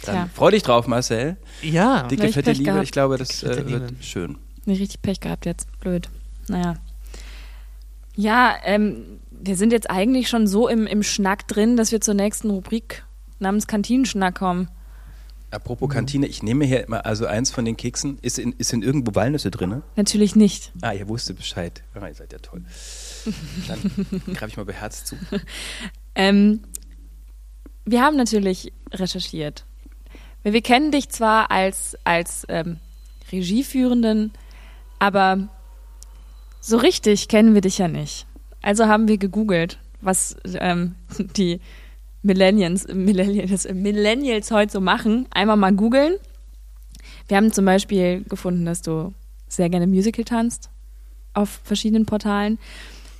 [0.00, 0.12] Tja.
[0.12, 1.36] dann freu dich drauf, Marcel.
[1.62, 2.02] Ja.
[2.04, 2.84] Dicke fette Liebe, gehabt.
[2.84, 3.88] ich glaube, das äh, wird Liebe.
[4.00, 4.38] schön.
[4.66, 5.68] Nicht richtig Pech gehabt jetzt.
[5.80, 6.08] Blöd.
[6.48, 6.76] Naja.
[8.14, 12.14] Ja, ähm, wir sind jetzt eigentlich schon so im, im Schnack drin, dass wir zur
[12.14, 13.04] nächsten Rubrik
[13.38, 14.68] namens Kantinenschnack kommen.
[15.50, 18.18] Apropos Kantine, ich nehme hier mal also eins von den Keksen.
[18.20, 19.82] Ist in, ist in irgendwo Walnüsse drin?
[19.94, 20.72] Natürlich nicht.
[20.82, 21.82] Ah, ihr wusstet Bescheid.
[21.94, 22.64] Ah, ihr seid ja toll.
[23.68, 23.78] Dann
[24.34, 25.16] greife ich mal beherzt zu.
[26.18, 26.62] Ähm,
[27.84, 29.66] wir haben natürlich recherchiert.
[30.42, 32.78] Wir kennen dich zwar als, als ähm,
[33.30, 34.32] Regieführenden,
[34.98, 35.48] aber
[36.60, 38.26] so richtig kennen wir dich ja nicht.
[38.62, 40.96] Also haben wir gegoogelt, was ähm,
[41.36, 41.60] die
[42.22, 45.26] Millennials, Millennials, Millennials heute so machen.
[45.30, 46.16] Einmal mal googeln.
[47.28, 49.14] Wir haben zum Beispiel gefunden, dass du
[49.48, 50.70] sehr gerne Musical tanzt
[51.34, 52.58] auf verschiedenen Portalen.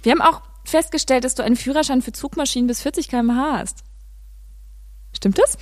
[0.02, 3.84] Wir haben auch festgestellt, dass du einen Führerschein für Zugmaschinen bis 40 km/h hast.
[5.12, 5.56] Stimmt das?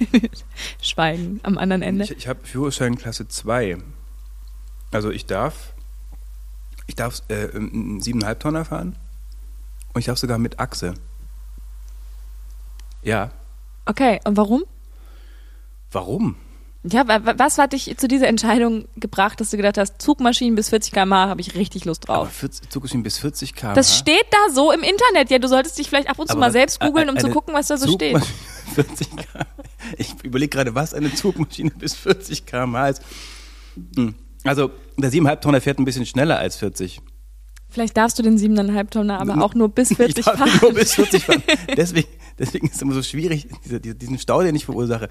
[0.80, 2.04] Schweigen am anderen Ende.
[2.04, 3.78] Ich, ich habe Führerschein Klasse 2.
[4.92, 5.72] Also ich darf,
[6.86, 8.96] ich darf äh, einen 7,5 Tonner fahren
[9.92, 10.94] und ich darf sogar mit Achse.
[13.02, 13.30] Ja.
[13.86, 14.64] Okay, und warum?
[15.92, 16.36] Warum?
[16.84, 20.54] Ja, wa- wa- was hat dich zu dieser Entscheidung gebracht, dass du gedacht hast, Zugmaschinen
[20.54, 22.30] bis 40 km/h habe ich richtig Lust drauf?
[22.30, 23.74] 40, Zugmaschinen bis 40 km.
[23.74, 25.30] Das steht da so im Internet.
[25.30, 27.24] Ja, du solltest dich vielleicht ab und zu Aber mal was- selbst googeln, um eine
[27.26, 28.20] zu gucken, was da so steht.
[28.64, 29.44] Zugmaschine 40 km.
[29.98, 33.02] Ich überlege gerade, was eine Zugmaschine bis 40 km/h ist.
[33.96, 34.14] Hm.
[34.44, 37.00] Also, der 7,5 Tonner fährt ein bisschen schneller als 40.
[37.70, 40.58] Vielleicht darfst du den 7,5 Tonner aber auch nur bis 40 ich darf fahren.
[40.62, 41.42] nur bis 40 fahren.
[41.76, 45.08] Deswegen, deswegen ist es immer so schwierig, diese, diese, diesen Stau, den ich verursache.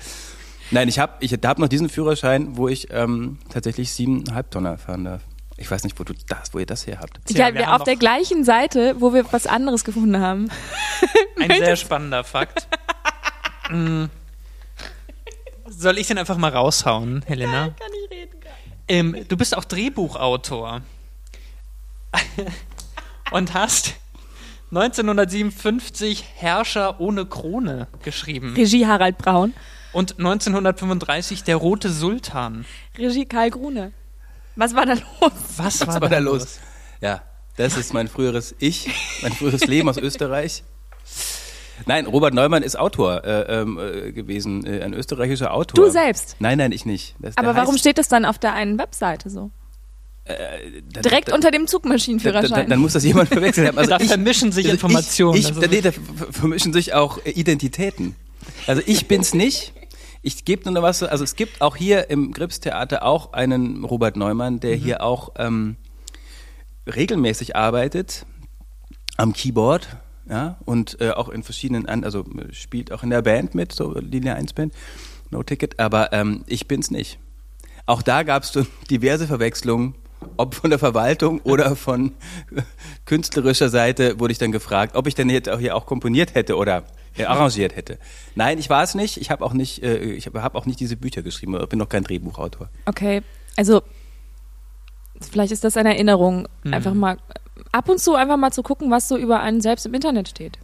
[0.71, 5.03] Nein, ich habe ich hab noch diesen Führerschein, wo ich ähm, tatsächlich 7,5 Tonner fahren
[5.03, 5.21] darf.
[5.57, 7.19] Ich weiß nicht, wo, du das, wo ihr das her habt.
[7.25, 10.49] Tja, ja, wir auf der gleichen Seite, wo wir was anderes gefunden haben.
[11.39, 12.67] Ein sehr spannender Fakt.
[13.69, 14.05] Mm.
[15.67, 17.69] Soll ich den einfach mal raushauen, Helena?
[17.69, 18.39] Kann ich reden.
[18.87, 20.81] Ähm, du bist auch Drehbuchautor.
[23.31, 23.95] Und hast
[24.71, 28.53] 1957 Herrscher ohne Krone geschrieben.
[28.55, 29.53] Regie Harald Braun,
[29.93, 32.65] Und 1935 Der Rote Sultan.
[32.97, 33.93] Regie Karl Grune.
[34.55, 35.31] Was war da los?
[35.57, 36.59] Was, Was war da los?
[37.01, 37.23] Ja,
[37.55, 38.89] das ist mein früheres Ich,
[39.21, 40.63] mein früheres Leben aus Österreich.
[41.85, 45.83] Nein, Robert Neumann ist Autor äh, ähm, äh, gewesen, äh, ein österreichischer Autor.
[45.85, 46.35] Du selbst.
[46.39, 47.15] Nein, nein, ich nicht.
[47.19, 49.51] Das, Aber warum heißt, steht das dann auf der einen Webseite so?
[50.25, 52.49] da- Direkt da- unter dem Zugmaschinenführerschein.
[52.49, 53.77] da, dann muss das jemand verwechselt haben.
[53.77, 55.37] Also Da ich, vermischen sich also Informationen.
[55.37, 58.15] Ich, ich, ist- nee, da ver- vermischen sich auch äh, Identitäten.
[58.67, 59.73] Also ich bin's nicht.
[60.21, 61.03] Ich gebe nur noch was.
[61.03, 65.75] Also es gibt auch hier im Gripstheater auch einen Robert Neumann, der hier auch ähm,
[66.87, 68.25] regelmäßig arbeitet
[69.17, 69.87] am Keyboard.
[70.29, 73.73] Ja, und äh, auch in verschiedenen, an, also äh, spielt auch in der Band mit,
[73.73, 74.73] so Linie 1 Band,
[75.31, 77.19] No Ticket, aber ähm, ich bin's nicht.
[77.85, 78.51] Auch da gab es
[78.89, 79.95] diverse Verwechslungen,
[80.37, 82.13] ob von der Verwaltung oder von
[83.05, 86.55] künstlerischer Seite wurde ich dann gefragt, ob ich denn jetzt auch hier auch komponiert hätte
[86.55, 86.83] oder
[87.17, 87.99] äh, arrangiert hätte.
[88.35, 89.17] Nein, ich war es nicht.
[89.17, 91.59] Ich habe auch nicht, äh, ich habe hab auch nicht diese Bücher geschrieben.
[91.61, 92.69] Ich bin noch kein Drehbuchautor.
[92.85, 93.21] Okay,
[93.57, 93.81] also
[95.31, 96.73] vielleicht ist das eine Erinnerung, Mhm.
[96.73, 97.17] einfach mal
[97.73, 100.57] ab und zu einfach mal zu gucken, was so über einen selbst im Internet steht.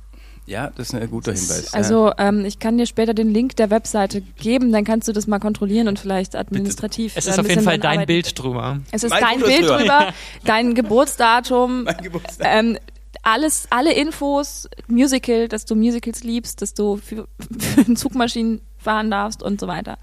[0.45, 1.73] Ja, das ist ein guter Hinweis.
[1.75, 5.27] Also ähm, ich kann dir später den Link der Webseite geben, dann kannst du das
[5.27, 7.13] mal kontrollieren und vielleicht administrativ.
[7.15, 8.07] Es da ist ein auf jeden Fall dein arbeiten.
[8.07, 8.79] Bild drüber.
[8.91, 9.77] Es ist Mein dein Bild drüber.
[9.77, 10.13] drüber,
[10.45, 12.47] dein Geburtsdatum, Mein Geburtstag.
[12.49, 12.77] ähm,
[13.21, 17.27] alles, alle Infos, Musical, dass du Musicals liebst, dass du für,
[17.59, 19.99] für Zugmaschinen fahren darfst und so weiter.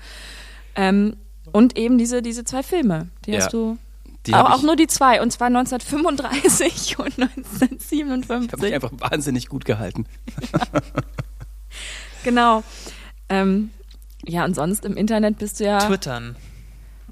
[0.77, 1.17] Ähm,
[1.51, 3.41] und eben diese, diese zwei Filme, die Ja.
[3.41, 3.79] hast du.
[4.27, 8.75] Die auch, ich- nur die zwei, und zwar 1935 und Ich habe mich 1957.
[8.75, 10.07] einfach wahnsinnig gut gehalten.
[12.25, 12.65] Genau.
[13.29, 13.71] Ähm,
[14.25, 15.79] ja, und sonst im Internet bist du ja.
[15.79, 16.35] Twittern.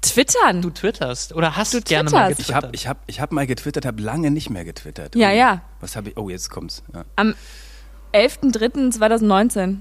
[0.01, 0.61] Twittern.
[0.61, 2.49] Du twitterst oder hast Du gerne mal twitterst.
[2.49, 2.49] getwittert.
[2.49, 5.15] Ich habe ich hab, ich hab mal getwittert, habe lange nicht mehr getwittert.
[5.15, 5.61] Ja, Oh, ja.
[5.79, 6.17] Was habe ich?
[6.17, 6.83] Oh, jetzt kommt's.
[6.93, 7.05] Ja.
[7.15, 7.33] Am
[8.13, 9.77] 11.03.2019.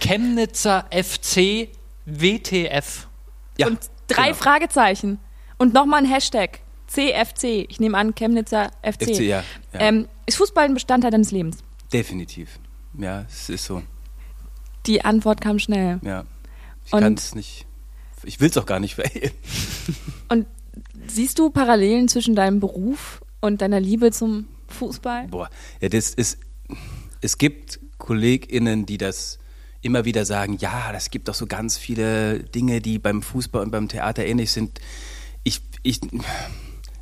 [0.00, 1.68] Chemnitzer FC
[2.06, 3.08] WTF.
[3.58, 4.36] Ja, und drei genau.
[4.36, 5.18] Fragezeichen.
[5.58, 6.60] Und nochmal ein Hashtag.
[6.86, 7.66] CFC.
[7.68, 9.02] Ich nehme an, Chemnitzer FC.
[9.02, 9.44] FC, ja.
[9.74, 9.80] ja.
[9.80, 11.58] Ähm, ist Fußball ein Bestandteil deines Lebens?
[11.92, 12.58] Definitiv.
[12.96, 13.82] Ja, es ist so.
[14.86, 16.00] Die Antwort kam schnell.
[16.02, 16.24] Ja.
[16.84, 17.66] Ich kann es nicht.
[18.24, 19.32] Ich will es auch gar nicht verhehlen.
[20.28, 20.46] Und
[21.06, 25.28] siehst du Parallelen zwischen deinem Beruf und deiner Liebe zum Fußball?
[25.28, 25.48] Boah,
[25.80, 26.38] ja, das ist.
[27.20, 29.38] Es gibt KollegInnen, die das
[29.80, 33.70] immer wieder sagen, ja, das gibt doch so ganz viele Dinge, die beim Fußball und
[33.70, 34.80] beim Theater ähnlich sind.
[35.48, 36.00] Ich, ich,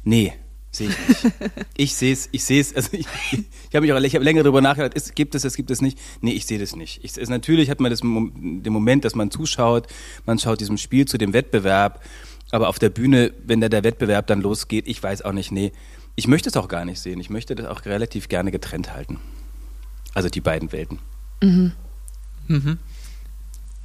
[0.05, 0.33] nee,
[0.71, 1.35] sehe ich nicht.
[1.77, 4.45] ich sehe es, ich sehe es, also ich, ich habe mich auch, ich habe länger
[4.45, 5.99] darüber nachgedacht, ist, gibt es das, gibt es nicht?
[6.21, 7.03] Nee, ich sehe das nicht.
[7.03, 9.89] Ich, es, natürlich hat man das, den Moment, dass man zuschaut,
[10.27, 12.05] man schaut diesem Spiel zu dem Wettbewerb,
[12.53, 15.73] aber auf der Bühne, wenn da der Wettbewerb dann losgeht, ich weiß auch nicht, nee,
[16.15, 17.19] ich möchte es auch gar nicht sehen.
[17.19, 19.19] Ich möchte das auch relativ gerne getrennt halten.
[20.15, 21.01] Also die beiden Welten.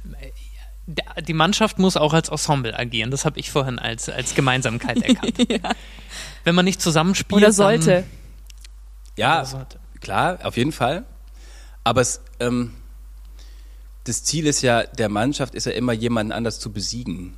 [0.04, 0.18] Da-
[0.86, 3.10] Die Mannschaft muss auch als Ensemble agieren.
[3.10, 5.38] Das habe ich vorhin als, als Gemeinsamkeit erkannt.
[6.44, 7.40] Wenn man nicht zusammenspielt.
[7.40, 8.04] Oder sollte?
[9.16, 9.78] Ja, Oder sollte.
[10.00, 11.04] klar, auf jeden Fall.
[11.84, 12.74] Aber es, ähm,
[14.04, 17.34] das Ziel ist ja, der Mannschaft ist ja immer jemanden anders zu besiegen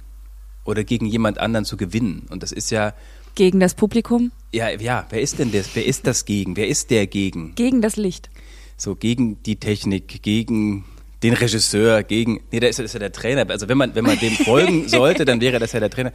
[0.64, 2.26] oder gegen jemand anderen zu gewinnen.
[2.30, 2.94] Und das ist ja,
[3.34, 5.74] Gegen das Publikum, ja, ja, wer ist denn das?
[5.74, 6.56] Wer ist das gegen?
[6.56, 7.56] Wer ist der gegen?
[7.56, 8.30] gegen das Licht.
[8.76, 10.84] So gegen die Technik, gegen
[11.24, 13.48] den Regisseur, gegen, nee, da ist, ist ja der Trainer.
[13.48, 16.12] Also wenn man, wenn man dem folgen sollte, dann wäre das ja der Trainer.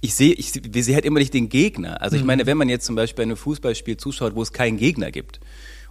[0.00, 2.00] Ich sehe, ich wir sehe halt immer nicht den Gegner.
[2.00, 5.10] Also ich meine, wenn man jetzt zum Beispiel einem Fußballspiel zuschaut, wo es keinen Gegner
[5.10, 5.40] gibt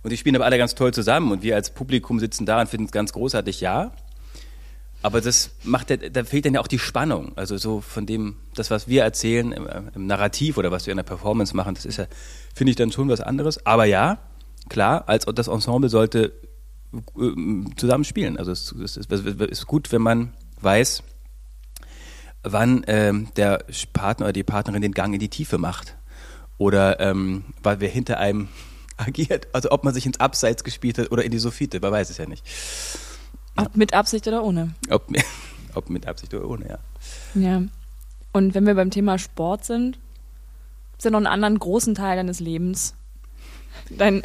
[0.04, 2.68] und die spielen aber alle ganz toll zusammen und wir als Publikum sitzen da und
[2.68, 3.92] finden es ganz großartig, ja.
[5.04, 7.34] Aber das macht, da fehlt dann ja auch die Spannung.
[7.36, 10.98] Also so von dem, das, was wir erzählen im, im Narrativ oder was wir in
[10.98, 12.06] der Performance machen, das ist ja,
[12.56, 13.66] finde ich dann schon was anderes.
[13.66, 14.20] Aber ja,
[14.70, 16.32] klar, als das Ensemble sollte
[17.76, 18.38] zusammen spielen.
[18.38, 21.04] Also es, es, es ist gut, wenn man weiß,
[22.44, 25.96] wann ähm, der Partner oder die Partnerin den Gang in die Tiefe macht.
[26.58, 28.50] Oder ähm, weil wer hinter einem
[28.98, 29.48] agiert.
[29.54, 32.18] Also ob man sich ins Abseits gespielt hat oder in die Sophite, man weiß es
[32.18, 32.46] ja nicht.
[33.58, 34.74] Ob mit Absicht oder ohne.
[34.90, 35.08] Ob,
[35.76, 36.80] ob mit Absicht oder ohne, ja.
[37.34, 37.62] Ja.
[38.34, 40.00] Und wenn wir beim Thema Sport sind,
[40.98, 42.96] ist ja noch einen anderen großen Teil deines Lebens.
[43.90, 44.24] Dein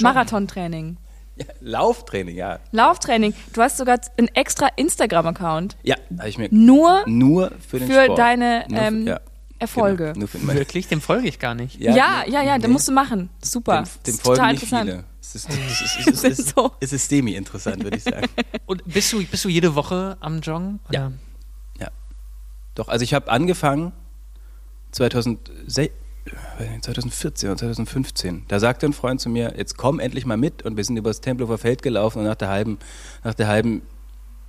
[0.00, 0.96] Marathontraining.
[1.36, 1.44] Ja.
[1.60, 2.60] Lauftraining, ja.
[2.72, 3.34] Lauftraining.
[3.52, 5.76] Du hast sogar einen extra Instagram-Account.
[5.82, 8.18] Ja, habe ich mir Nur nur für den für Sport.
[8.18, 9.20] deine Nur für- ähm, ja,
[9.58, 10.06] Erfolge.
[10.08, 10.88] Genau, nur für meine, Wirklich?
[10.88, 11.80] Dem folge ich gar nicht.
[11.80, 12.62] Ja, ja, nee, ja, ja, nee.
[12.62, 13.30] den musst du machen.
[13.42, 13.82] Super.
[13.82, 14.90] Dem, dem folgen total nicht interessant.
[14.90, 15.04] viele.
[15.20, 16.72] Es ist, es ist, es ist, so.
[16.80, 18.26] es ist semi-interessant, würde ich sagen.
[18.66, 20.80] Und bist du, bist du jede Woche am Joggen?
[20.90, 21.06] Ja.
[21.06, 21.12] Oder?
[22.76, 23.92] Doch, also ich habe angefangen
[24.90, 25.92] 2006,
[26.80, 28.44] 2014 oder 2015.
[28.48, 31.10] Da sagte ein Freund zu mir, jetzt komm endlich mal mit und wir sind über
[31.10, 32.78] das Tempelhofer Feld gelaufen und nach der halben,
[33.22, 33.82] nach der halben,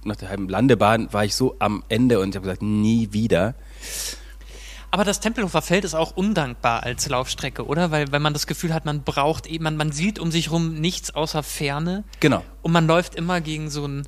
[0.03, 3.55] nach der halben Landebahn war ich so am Ende und ich habe gesagt, nie wieder.
[4.91, 7.91] Aber das Tempelhofer Feld ist auch undankbar als Laufstrecke, oder?
[7.91, 10.75] Weil, weil man das Gefühl hat, man braucht eben, man, man sieht um sich rum
[10.75, 14.07] nichts außer Ferne Genau, und man läuft immer gegen so einen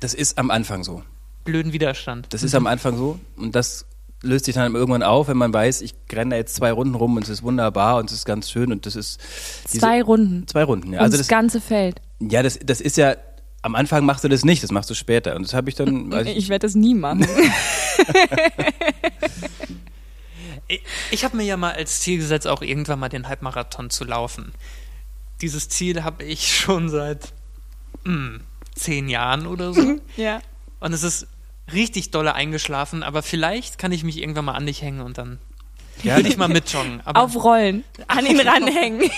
[0.00, 1.02] das ist am Anfang so.
[1.44, 2.28] blöden Widerstand.
[2.30, 3.84] Das ist am Anfang so und das
[4.22, 7.16] löst sich dann irgendwann auf, wenn man weiß, ich renne da jetzt zwei Runden rum
[7.16, 9.20] und es ist wunderbar und es ist ganz schön und das ist
[9.68, 10.46] diese- Zwei Runden.
[10.46, 10.92] zwei Runden.
[10.92, 11.00] Ja.
[11.00, 12.00] Also das das, ganze Feld.
[12.20, 13.16] ja, das, das ist ja
[13.62, 16.10] am Anfang machst du das nicht, das machst du später und das habe ich dann.
[16.12, 17.26] weiß Ich werde das nie machen.
[20.68, 24.04] Ich, ich habe mir ja mal als Ziel gesetzt, auch irgendwann mal den Halbmarathon zu
[24.04, 24.52] laufen.
[25.42, 27.32] Dieses Ziel habe ich schon seit
[28.04, 28.40] hm,
[28.74, 29.98] zehn Jahren oder so.
[30.16, 30.40] ja.
[30.80, 31.26] Und es ist
[31.72, 35.38] richtig dolle eingeschlafen, aber vielleicht kann ich mich irgendwann mal an dich hängen und dann
[36.02, 37.00] Ja, will ich mal mitjoggen.
[37.04, 37.84] Aber Auf Rollen.
[38.08, 39.10] An ihn ranhängen.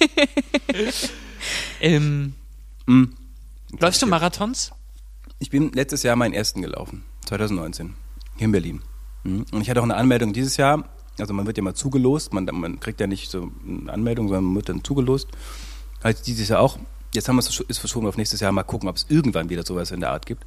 [1.80, 2.34] ähm,
[2.86, 3.04] Mm.
[3.78, 4.72] läufst du Marathons?
[5.38, 7.94] Ich bin letztes Jahr meinen ersten gelaufen, 2019,
[8.36, 8.82] hier in Berlin.
[9.22, 9.46] Mhm.
[9.52, 10.88] Und ich hatte auch eine Anmeldung dieses Jahr.
[11.18, 14.44] Also man wird ja mal zugelost, man, man kriegt ja nicht so eine Anmeldung, sondern
[14.44, 15.28] man wird dann zugelost.
[16.02, 16.78] Halt dieses Jahr auch.
[17.14, 18.50] Jetzt haben wir es ist verschoben auf nächstes Jahr.
[18.50, 20.44] Mal gucken, ob es irgendwann wieder sowas in der Art gibt.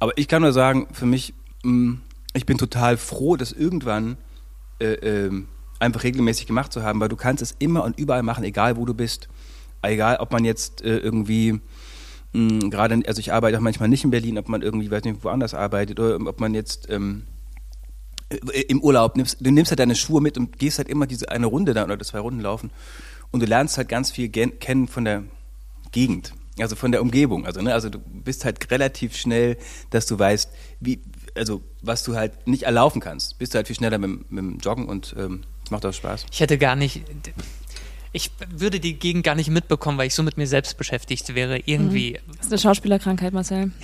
[0.00, 1.98] Aber ich kann nur sagen, für mich, mh,
[2.34, 4.16] ich bin total froh, das irgendwann
[4.80, 5.46] äh, ähm,
[5.78, 8.84] einfach regelmäßig gemacht zu haben, weil du kannst es immer und überall machen, egal wo
[8.84, 9.28] du bist.
[9.82, 11.60] Egal, ob man jetzt äh, irgendwie
[12.32, 15.24] mh, gerade, also ich arbeite auch manchmal nicht in Berlin, ob man irgendwie, weiß nicht,
[15.24, 17.24] woanders arbeitet oder ob man jetzt ähm,
[18.28, 21.30] äh, im Urlaub nimmst, du nimmst halt deine Schuhe mit und gehst halt immer diese
[21.30, 22.70] eine Runde da oder zwei Runden laufen
[23.30, 25.24] und du lernst halt ganz viel kennen von der
[25.92, 27.46] Gegend, also von der Umgebung.
[27.46, 29.56] Also, ne, also du bist halt relativ schnell,
[29.90, 31.00] dass du weißt, wie,
[31.36, 34.58] also was du halt nicht erlaufen kannst, bist du halt viel schneller mit, mit dem
[34.58, 36.26] Joggen und ähm, es macht auch Spaß.
[36.32, 37.02] Ich hätte gar nicht.
[38.12, 41.58] Ich würde die Gegend gar nicht mitbekommen, weil ich so mit mir selbst beschäftigt wäre.
[41.64, 42.18] Irgendwie.
[42.36, 43.70] Das ist eine Schauspielerkrankheit, Marcel.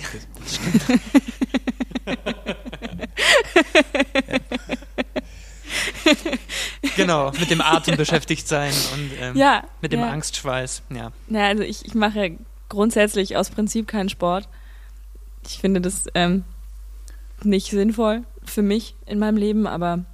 [6.95, 9.63] Genau, mit dem Atem beschäftigt sein und ähm, Ja.
[9.81, 10.09] mit dem ja.
[10.09, 10.83] Angstschweiß.
[10.93, 11.11] Ja.
[11.29, 12.37] Ja, also ich, ich mache
[12.69, 14.47] grundsätzlich aus Prinzip keinen Sport.
[15.45, 16.43] Ich finde das ähm,
[17.43, 20.05] nicht sinnvoll für mich in meinem Leben, aber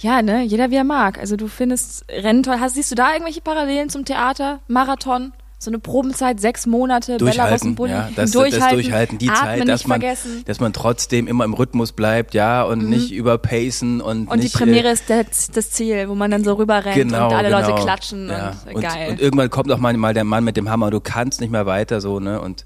[0.00, 1.18] ja, ne, jeder wie er mag.
[1.18, 2.58] Also du findest Rennen toll.
[2.58, 4.60] Hast, siehst du da irgendwelche Parallelen zum Theater?
[4.66, 5.32] Marathon?
[5.62, 9.58] So eine Probenzeit, sechs Monate, Bella Durchhalten, Rosenbulli, ja, das, durchhalten, das Durchhalten, die Atmen
[9.58, 10.42] Zeit, dass man, vergessen.
[10.46, 14.58] dass man trotzdem immer im Rhythmus bleibt, ja, und nicht überpacen und, Und nicht, die
[14.58, 17.60] Premiere ist das, das Ziel, wo man dann so rüberrennt genau, und alle genau.
[17.60, 18.56] Leute klatschen ja.
[18.68, 19.10] und, und, geil.
[19.10, 22.00] und irgendwann kommt auch mal, der Mann mit dem Hammer, du kannst nicht mehr weiter,
[22.00, 22.64] so, ne, und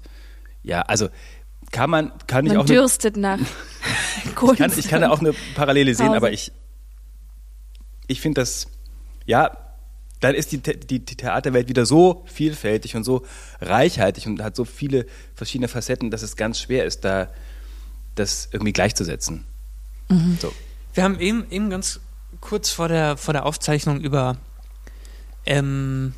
[0.63, 1.09] ja, also
[1.73, 3.39] kann man, kann ich man auch eine, dürstet nach
[4.35, 4.53] Kunst.
[4.53, 6.53] ich kann, ich kann da auch eine Parallele sehen, aber ich,
[8.07, 8.67] ich finde das,
[9.25, 9.64] ja,
[10.25, 13.25] dann ist die, The- die, die Theaterwelt wieder so vielfältig und so
[13.61, 17.29] reichhaltig und hat so viele verschiedene Facetten, dass es ganz schwer ist, da
[18.15, 19.45] das irgendwie gleichzusetzen.
[20.39, 20.53] So.
[20.93, 21.99] Wir haben eben, eben ganz
[22.41, 24.37] kurz vor der, vor der Aufzeichnung über
[25.45, 26.13] ähm,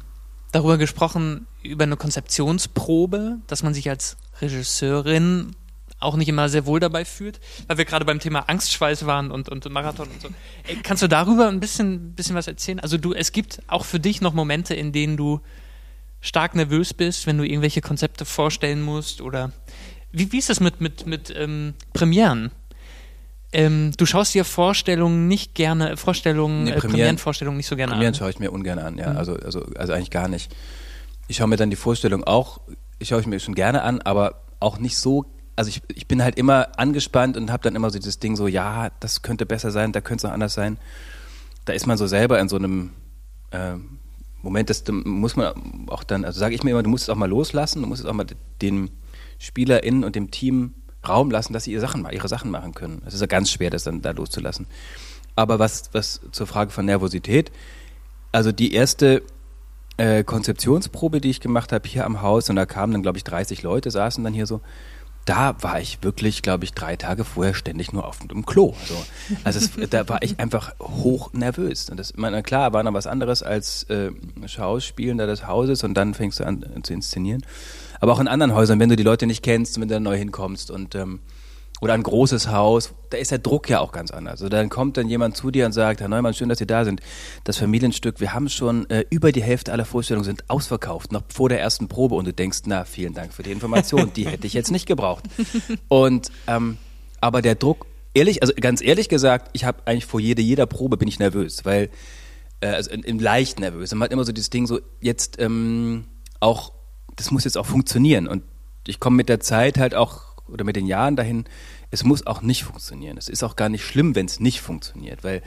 [0.52, 5.56] darüber gesprochen, über eine Konzeptionsprobe, dass man sich als Regisseurin
[6.00, 9.50] auch nicht immer sehr wohl dabei fühlt, weil wir gerade beim Thema Angstschweiß waren und,
[9.50, 10.30] und Marathon und so.
[10.68, 12.80] Ey, kannst du darüber ein bisschen, bisschen was erzählen?
[12.80, 15.42] Also du, es gibt auch für dich noch Momente, in denen du
[16.22, 19.52] stark nervös bist, wenn du irgendwelche Konzepte vorstellen musst oder
[20.12, 22.52] wie, wie ist das mit, mit, mit ähm, Premieren?
[23.54, 27.94] Ähm, du schaust dir Vorstellungen nicht gerne, Vorstellungen, Nee, äh, Premieren- Premierenvorstellungen nicht so gerne
[27.94, 28.18] Premieren an.
[28.20, 29.12] schaue ich mir ungern an, ja.
[29.12, 29.18] Mhm.
[29.18, 30.54] Also, also, also eigentlich gar nicht.
[31.28, 32.60] Ich schaue mir dann die Vorstellung auch,
[33.00, 35.26] ich schaue ich mir schon gerne an, aber auch nicht so.
[35.58, 38.48] Also ich, ich bin halt immer angespannt und habe dann immer so dieses Ding so,
[38.48, 40.78] ja, das könnte besser sein, da könnte es auch anders sein.
[41.66, 42.92] Da ist man so selber in so einem
[43.52, 44.00] ähm,
[44.42, 47.10] Moment, das da muss man auch dann, also sage ich mir immer, du musst es
[47.10, 48.28] auch mal loslassen, du musst es auch mal
[48.62, 48.92] den
[49.40, 50.74] SpielerInnen und dem Team
[51.08, 53.02] Raum lassen, dass sie ihre Sachen, ihre Sachen machen können.
[53.06, 54.68] Es ist ja ganz schwer, das dann da loszulassen.
[55.36, 57.52] Aber was, was zur Frage von Nervosität,
[58.32, 59.24] also die erste
[59.98, 63.24] äh, Konzeptionsprobe, die ich gemacht habe hier am Haus, und da kamen dann, glaube ich,
[63.24, 64.62] 30 Leute, saßen dann hier so,
[65.28, 68.74] da war ich wirklich, glaube ich, drei Tage vorher ständig nur auf dem Klo.
[68.80, 68.96] Also,
[69.44, 71.90] also es, da war ich einfach hoch nervös.
[71.90, 74.12] Und das, meine, klar, war noch was anderes als äh,
[74.46, 77.44] Schauspielen da des Hauses und dann fängst du an äh, zu inszenieren.
[78.00, 80.18] Aber auch in anderen Häusern, wenn du die Leute nicht kennst wenn du da neu
[80.18, 81.20] hinkommst und ähm,
[81.80, 84.42] oder ein großes Haus, da ist der Druck ja auch ganz anders.
[84.42, 86.86] Also dann kommt dann jemand zu dir und sagt, Herr Neumann, schön, dass Sie da
[86.86, 87.02] sind.
[87.44, 91.50] Das Familienstück, wir haben schon äh, über die Hälfte aller Vorstellungen sind ausverkauft, noch vor
[91.50, 92.16] der ersten Probe.
[92.16, 95.26] Und du denkst, na, vielen Dank für die Information, die hätte ich jetzt nicht gebraucht.
[95.88, 96.78] Und ähm,
[97.22, 100.98] aber der Druck, ehrlich, also ganz ehrlich gesagt, ich habe eigentlich vor jeder, jeder Probe
[100.98, 101.90] bin ich nervös, weil
[102.62, 103.94] äh, also in, in leicht nervös.
[103.94, 106.06] Man hat immer so dieses Ding so, jetzt ähm,
[106.40, 106.72] auch,
[107.16, 108.28] das muss jetzt auch funktionieren.
[108.28, 108.44] Und
[108.88, 111.46] ich komme mit der Zeit halt auch, oder mit den Jahren dahin,
[111.92, 113.18] es muss auch nicht funktionieren.
[113.18, 115.24] Es ist auch gar nicht schlimm, wenn es nicht funktioniert.
[115.24, 115.42] Weil,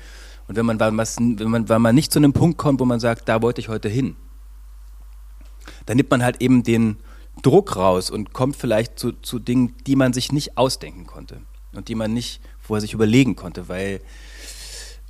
[0.49, 3.01] und wenn man, was- wenn man, weil man nicht zu einem Punkt kommt, wo man
[3.01, 4.17] sagt, da wollte ich heute hin,
[5.87, 6.97] dann nimmt man halt eben den
[7.43, 11.41] Druck raus und kommt vielleicht zu, zu Dingen, die man sich nicht ausdenken konnte
[11.73, 14.01] und die man nicht vorher sich überlegen konnte, weil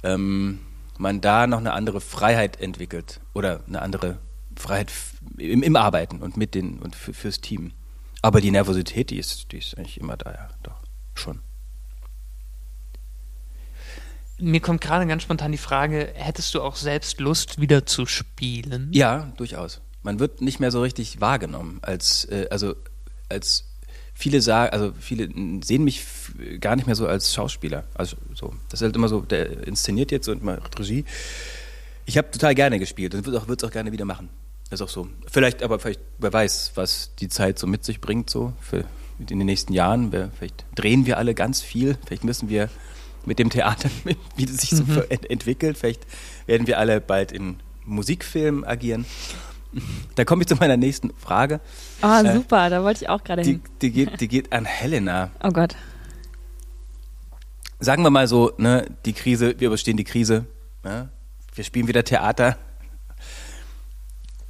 [0.02, 0.60] ähm,
[0.98, 4.18] man da noch eine andere Freiheit entwickelt oder eine andere
[4.56, 4.92] Freiheit
[5.38, 7.72] im, im Arbeiten und mit den und für, fürs Team.
[8.22, 10.82] Aber die Nervosität, die ist, die ist eigentlich immer da, ja, doch,
[11.14, 11.40] schon.
[14.38, 18.88] Mir kommt gerade ganz spontan die Frage, hättest du auch selbst Lust, wieder zu spielen?
[18.92, 19.82] Ja, durchaus.
[20.02, 22.74] Man wird nicht mehr so richtig wahrgenommen als, äh, also
[23.28, 23.66] als
[24.14, 25.28] viele sagen, also viele
[25.62, 26.04] sehen mich
[26.60, 27.84] gar nicht mehr so als Schauspieler.
[27.94, 31.04] Also so, das ist halt immer so, der inszeniert jetzt und macht Regie.
[32.06, 34.30] Ich habe total gerne gespielt und würde auch, würd's auch gerne wieder machen.
[34.70, 35.08] Ist auch so.
[35.26, 38.84] Vielleicht, aber vielleicht, wer weiß, was die Zeit so mit sich bringt, so für
[39.18, 40.12] in den nächsten Jahren.
[40.12, 41.98] Wer, vielleicht drehen wir alle ganz viel.
[42.06, 42.70] Vielleicht müssen wir
[43.26, 43.90] mit dem Theater,
[44.36, 46.06] wie es sich so ent entwickelt, vielleicht
[46.46, 49.04] werden wir alle bald in Musikfilmen agieren.
[50.14, 51.60] Da komme ich zu meiner nächsten Frage.
[52.00, 53.62] Ah, Äh, super, da wollte ich auch gerade hin.
[53.82, 55.30] die, geht, die geht an Helena.
[55.42, 55.76] Oh Gott.
[57.78, 60.46] Sagen wir mal so, ne, die Krise, wir überstehen die Krise.
[60.84, 61.08] Ja?
[61.54, 62.56] Wir spielen wieder Theater.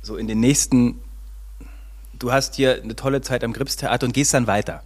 [0.02, 1.00] So in den nächsten,
[2.18, 4.82] du hast hier eine tolle Zeit am Gripstheater und gehst dann weiter.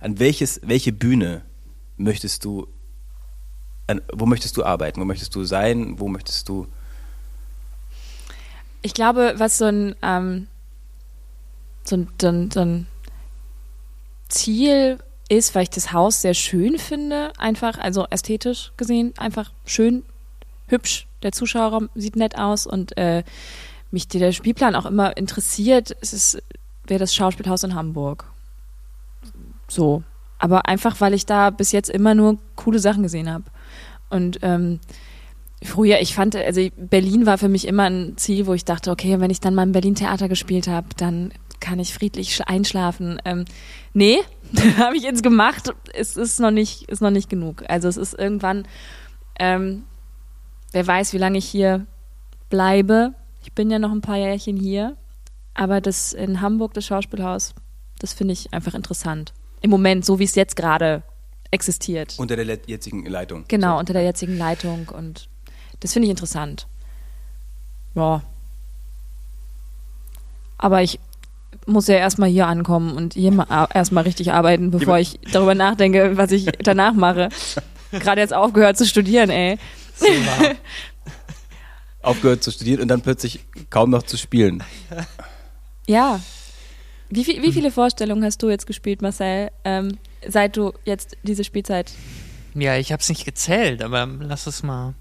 [0.00, 1.42] An welches, welche Bühne
[1.96, 2.68] möchtest du,
[3.86, 5.00] an, wo möchtest du arbeiten?
[5.00, 5.98] Wo möchtest du sein?
[5.98, 6.66] Wo möchtest du
[8.82, 10.46] Ich glaube, was so ein, ähm,
[11.84, 12.86] so ein, so ein, so ein
[14.28, 20.04] Ziel ist, weil ich das Haus sehr schön finde, einfach, also ästhetisch gesehen, einfach schön,
[20.68, 21.06] hübsch.
[21.22, 23.24] Der Zuschauerraum sieht nett aus und äh,
[23.90, 25.96] mich der Spielplan auch immer interessiert.
[26.00, 26.42] Es ist,
[26.86, 28.24] wäre das Schauspielhaus in Hamburg.
[29.68, 30.02] So.
[30.38, 33.44] Aber einfach, weil ich da bis jetzt immer nur coole Sachen gesehen habe.
[34.10, 34.80] Und ähm,
[35.60, 39.18] Früher, ich fand, also Berlin war für mich immer ein Ziel, wo ich dachte, okay,
[39.18, 43.20] wenn ich dann mal im Berlin Theater gespielt habe, dann kann ich friedlich sch- einschlafen.
[43.24, 43.44] Ähm,
[43.92, 44.18] nee,
[44.78, 45.72] habe ich jetzt gemacht.
[45.94, 47.64] Es ist noch nicht, ist noch nicht genug.
[47.66, 48.68] Also es ist irgendwann,
[49.40, 49.82] ähm,
[50.70, 51.86] wer weiß, wie lange ich hier
[52.50, 53.14] bleibe.
[53.48, 54.94] Ich bin ja noch ein paar Jährchen hier,
[55.54, 57.54] aber das in Hamburg, das Schauspielhaus,
[57.98, 59.32] das finde ich einfach interessant.
[59.62, 61.02] Im Moment, so wie es jetzt gerade
[61.50, 62.14] existiert.
[62.18, 63.46] unter der jetzigen Leitung?
[63.48, 63.78] Genau, So.
[63.80, 65.28] unter der jetzigen Leitung und
[65.80, 66.66] das finde ich interessant.
[67.94, 68.22] Ja.
[70.58, 71.00] Aber ich
[71.64, 76.18] muss ja erstmal hier ankommen und hier mal erstmal richtig arbeiten, bevor ich darüber nachdenke,
[76.18, 77.30] was ich danach mache.
[77.92, 79.58] Gerade jetzt aufgehört zu studieren, ey.
[82.02, 84.62] Aufgehört zu studieren und dann plötzlich kaum noch zu spielen.
[85.86, 86.20] Ja.
[87.10, 91.42] Wie, viel, wie viele Vorstellungen hast du jetzt gespielt, Marcel, ähm, seit du jetzt diese
[91.44, 91.92] Spielzeit?
[92.54, 94.94] Ja, ich habe es nicht gezählt, aber lass es mal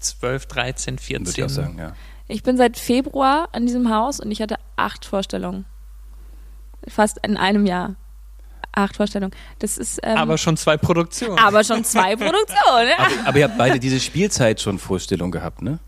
[0.00, 1.26] 12, 13, 14.
[1.26, 1.94] Würde ich auch sagen, ja.
[2.28, 5.64] Ich bin seit Februar an diesem Haus und ich hatte acht Vorstellungen.
[6.88, 7.94] Fast in einem Jahr.
[8.72, 9.32] Acht Vorstellungen.
[9.60, 10.00] Das ist.
[10.02, 11.38] Ähm, Aber schon zwei Produktionen.
[11.38, 12.88] aber schon zwei Produktionen.
[12.90, 15.78] Ja, Aber, aber ihr habt beide diese Spielzeit schon Vorstellung gehabt, ne?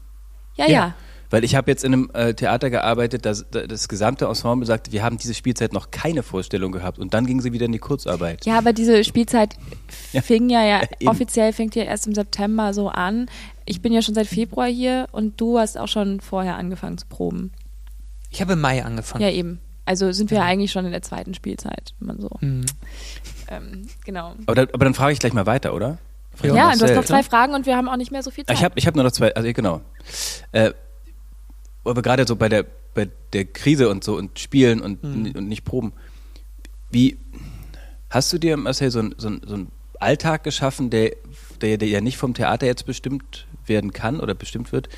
[0.59, 0.69] Ja.
[0.69, 0.95] ja.
[1.31, 5.03] Weil ich habe jetzt in einem äh, Theater gearbeitet, das, das gesamte Ensemble sagte, wir
[5.03, 6.99] haben diese Spielzeit noch keine Vorstellung gehabt.
[6.99, 8.47] Und dann gingen sie wieder in die Kurzarbeit.
[8.47, 9.57] Ja, aber diese Spielzeit
[10.13, 10.23] Ja.
[10.23, 11.11] fing ja, ja eben.
[11.11, 13.27] offiziell fängt ja erst im September so an.
[13.67, 17.07] Ich bin ja schon seit Februar hier und du hast auch schon vorher angefangen zu
[17.07, 17.53] proben.
[18.31, 19.23] Ich habe im Mai angefangen.
[19.23, 19.61] Ja, eben.
[19.85, 22.31] Also sind wir ja eigentlich schon in der zweiten Spielzeit, wenn man so.
[22.41, 22.67] Mhm.
[23.49, 24.35] Ähm, genau.
[24.47, 25.99] Aber, da, aber dann frage ich gleich mal weiter, oder?
[26.41, 26.79] Ich Ja, und Marcel.
[26.79, 28.57] du hast noch zwei Fragen und wir haben auch nicht mehr so viel Zeit.
[28.57, 29.81] Ich habe ich hab nur noch zwei, also genau.
[30.53, 30.73] Äh,
[31.85, 32.65] aber gerade so bei der,
[32.95, 35.33] bei der Krise und so und Spielen und, Mhm.
[35.37, 35.93] und nicht Proben,
[36.91, 37.19] wie
[38.11, 41.13] hast du dir, Marcel, so, ein- so, ein- so einen Alltag geschaffen, der,
[41.61, 44.89] der, der ja nicht vom Theater jetzt bestimmt werden kann oder bestimmt wird,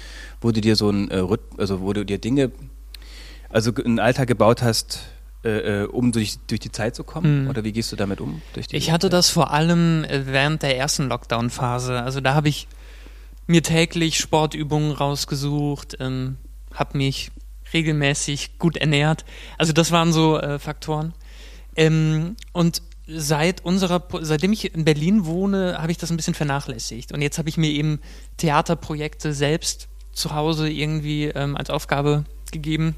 [0.41, 1.25] wo du dir so ein äh,
[1.59, 2.53] also wo du dir Dinge,
[3.49, 5.01] also einen Alltag gebaut hast,
[5.45, 7.45] äh, äh, um durch, durch die Zeit zu kommen?
[7.45, 7.51] Mhm.
[7.51, 8.43] Oder wie gehst du damit um?
[8.53, 9.15] Durch die Ich hatte Zeit?
[9.15, 12.03] das vor allem äh, während der ersten Lockdown-Phase.
[12.03, 12.69] Also da habe ich
[13.47, 16.37] mir täglich Sportübungen rausgesucht, ähm,
[16.75, 17.31] habe mich
[17.73, 19.25] regelmäßig gut ernährt.
[19.59, 21.15] Also das waren so äh, Faktoren.
[21.77, 27.13] Ähm, und seit unserer, seitdem ich in Berlin wohne, habe ich das ein bisschen vernachlässigt.
[27.13, 28.01] Und jetzt habe ich mir eben
[28.37, 32.95] Theaterprojekte selbst zu Hause irgendwie ähm, als Aufgabe gegeben.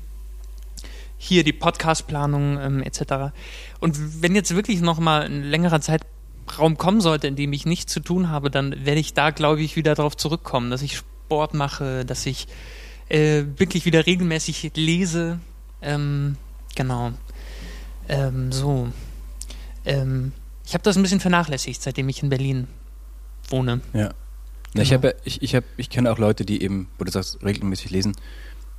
[1.25, 3.33] Hier die Podcastplanung ähm, etc.
[3.79, 7.93] Und wenn jetzt wirklich noch mal ein längerer Zeitraum kommen sollte, in dem ich nichts
[7.93, 11.55] zu tun habe, dann werde ich da, glaube ich, wieder darauf zurückkommen, dass ich Sport
[11.55, 12.49] mache, dass ich
[13.09, 15.39] äh, wirklich wieder regelmäßig lese.
[15.81, 16.37] Ähm,
[16.75, 17.13] genau.
[18.09, 18.89] Ähm, so.
[19.85, 20.33] Ähm,
[20.67, 22.67] ich habe das ein bisschen vernachlässigt, seitdem ich in Berlin
[23.49, 23.81] wohne.
[23.93, 24.13] Ja.
[24.75, 24.99] Na, ich, Genau.
[25.03, 27.91] habe, ja- ich, ich, hab, ich kenne auch Leute, die eben, wo du sagst, regelmäßig
[27.91, 28.17] lesen,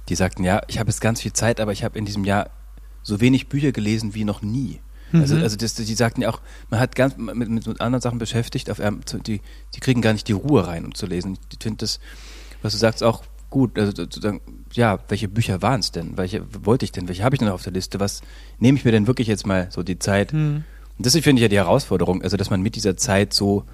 [0.10, 2.50] die sagten, ja, ich habe jetzt ganz viel Zeit, aber ich habe in diesem Jahr
[3.04, 4.80] so wenig Bücher gelesen wie noch nie.
[5.12, 5.44] Also, Mhm.
[5.44, 6.42] also das, die sagten ja auch,
[6.72, 9.42] man hat ganz mit, mit, anderen Sachen beschäftigt, auf zu- die,
[9.76, 11.38] die kriegen gar nicht die Ruhe rein, um zu lesen.
[11.52, 12.00] Ich finde das,
[12.64, 13.78] was du sagst, auch gut.
[13.78, 14.42] Also sozusagen,
[14.72, 16.18] ja, welche Bücher waren es denn?
[16.18, 17.08] Welche wollte ich denn?
[17.08, 18.00] Welche habe ich denn auf der Liste?
[18.00, 18.22] Was
[18.58, 20.34] nehme ich mir denn wirklich jetzt mal so die Zeit?
[20.34, 20.64] Mhm.
[20.98, 23.66] Und das finde ich ja die Herausforderung, also dass man mit dieser Zeit so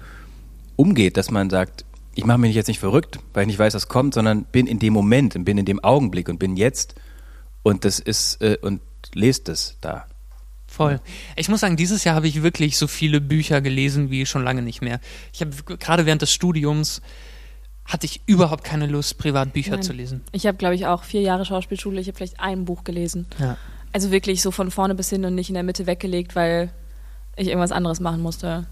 [0.76, 1.84] umgeht, dass man sagt,
[2.14, 4.78] ich mache mich jetzt nicht verrückt, weil ich nicht weiß, was kommt, sondern bin in
[4.78, 6.94] dem Moment und bin in dem Augenblick und bin jetzt
[7.62, 8.80] und das ist äh, und
[9.14, 10.06] lest es da.
[10.66, 11.00] Voll.
[11.34, 14.62] Ich muss sagen, dieses Jahr habe ich wirklich so viele Bücher gelesen wie schon lange
[14.62, 15.00] nicht mehr.
[15.32, 17.02] Ich habe gerade während des Studiums
[17.84, 19.82] hatte ich überhaupt keine Lust, privat Bücher Nein.
[19.82, 20.22] zu lesen.
[20.30, 22.00] Ich habe, glaube ich, auch vier Jahre Schauspielschule.
[22.00, 23.26] Ich habe vielleicht ein Buch gelesen.
[23.40, 23.56] Ja.
[23.92, 26.70] Also wirklich so von vorne bis hin und nicht in der Mitte weggelegt, weil
[27.34, 28.68] ich irgendwas anderes machen musste.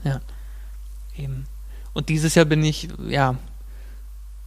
[1.16, 1.46] Eben.
[1.92, 3.36] Und dieses Jahr bin ich, ja,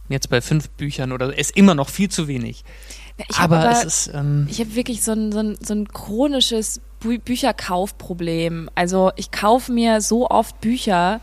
[0.08, 2.64] jetzt bei fünf Büchern oder ist immer noch viel zu wenig.
[3.28, 5.88] Ich hab aber, es ist, ähm, Ich habe wirklich so ein, so ein, so ein
[5.88, 8.70] chronisches Bü Bücherkaufproblem.
[8.74, 11.20] Also ich kaufe mir so oft Bücher,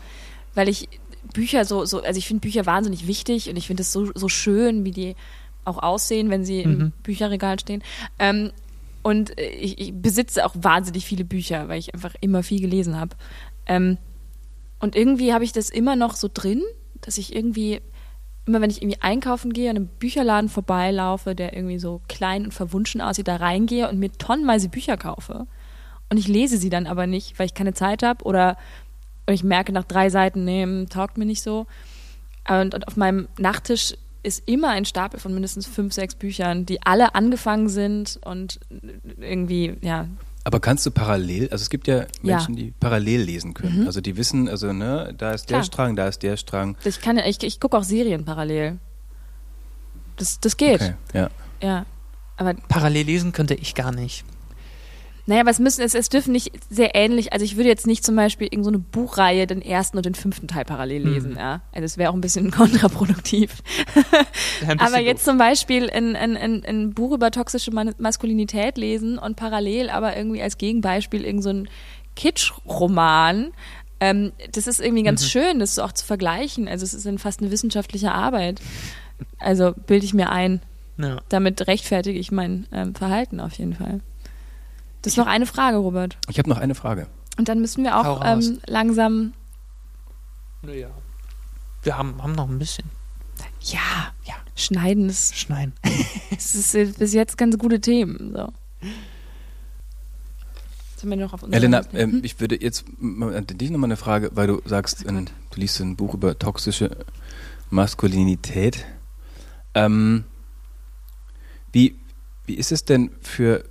[0.54, 0.88] weil ich
[1.32, 4.28] Bücher so, so also ich finde Bücher wahnsinnig wichtig und ich finde es so, so
[4.28, 5.16] schön, wie die
[5.64, 6.80] auch aussehen, wenn sie Mhm.
[6.80, 7.82] im Bücherregal stehen.
[8.18, 8.50] Ähm,
[9.02, 13.16] und ich, ich besitze auch wahnsinnig viele Bücher, weil ich einfach immer viel gelesen habe.
[13.66, 13.96] Ähm,
[14.80, 16.62] und irgendwie habe ich das immer noch so drin,
[17.02, 17.80] dass ich irgendwie,
[18.46, 22.54] immer wenn ich irgendwie einkaufen gehe und im Bücherladen vorbeilaufe, der irgendwie so klein und
[22.54, 25.46] verwunschen aussieht, da reingehe und mir tonnenweise Bücher kaufe.
[26.08, 28.56] Und ich lese sie dann aber nicht, weil ich keine Zeit habe oder
[29.28, 31.66] ich merke nach drei Seiten, nee, hm, taugt mir nicht so.
[32.48, 36.82] Und, und auf meinem Nachttisch ist immer ein Stapel von mindestens fünf, sechs Büchern, die
[36.82, 38.60] alle angefangen sind und
[39.18, 40.08] irgendwie, ja,
[40.50, 42.06] Aber kannst du parallel, also es gibt ja Ja.
[42.22, 43.86] Menschen, die parallel lesen können.
[43.86, 45.64] Also die wissen, also ne, da ist der Klar.
[45.64, 46.76] Strang, da ist der Strang.
[46.84, 48.80] ich kann ja, ich, ich gucke auch Serien parallel.
[50.16, 51.30] Das, das geht, Okay, ja.
[51.62, 51.86] ja.
[52.36, 54.24] Aber parallel lesen könnte ich gar nicht.
[55.26, 58.04] Naja, aber es müssen, es, es dürfen nicht sehr ähnlich, also ich würde jetzt nicht
[58.04, 61.36] zum Beispiel irgendeine so eine Buchreihe den ersten und den fünften Teil parallel lesen, Mhm.
[61.38, 61.60] ja.
[61.72, 63.62] Also das wäre auch ein bisschen kontraproduktiv.
[63.94, 64.02] Ein
[64.76, 65.32] bisschen Aber jetzt doof.
[65.32, 70.42] zum Beispiel ein, ein, ein, ein Buch über toxische Maskulinität lesen und parallel aber irgendwie
[70.42, 71.68] als Gegenbeispiel irgend so ein
[72.16, 73.52] Kitsch-Roman.
[74.00, 75.26] Ähm, das ist irgendwie ganz Mhm.
[75.28, 76.68] schön, das so auch zu vergleichen.
[76.68, 78.60] Also es ist fast eine wissenschaftliche Arbeit.
[79.38, 80.62] Also bilde ich mir ein.
[80.96, 81.18] Ja.
[81.28, 84.00] Damit rechtfertige ich mein ähm, Verhalten auf jeden Fall.
[85.02, 86.18] Das ist noch eine Frage, Robert.
[86.28, 87.06] Ich habe noch eine Frage.
[87.38, 89.32] Und dann müssen wir auch ähm, langsam.
[90.62, 90.90] Naja.
[91.82, 92.84] Wir haben, haben noch ein bisschen.
[93.62, 94.34] Ja, ja.
[94.54, 95.72] Schneiden ist, Schneiden.
[96.36, 98.32] es ist äh, bis jetzt ganz gute Themen.
[98.34, 98.52] So.
[100.96, 102.24] Sind wir noch auf unserer Elena, ähm, Hm?
[102.24, 105.80] ich würde jetzt mal an dich nochmal eine Frage, weil du sagst, ähm, du liest
[105.80, 106.94] ein Buch über toxische
[107.70, 108.84] Maskulinität.
[109.72, 110.24] Ähm,
[111.72, 111.96] wie,
[112.44, 113.64] wie ist es denn für,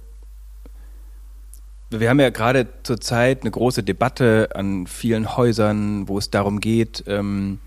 [1.89, 7.03] wir haben ja gerade zurzeit eine große Debatte an vielen Häusern, wo es darum geht,
[7.07, 7.59] ähm,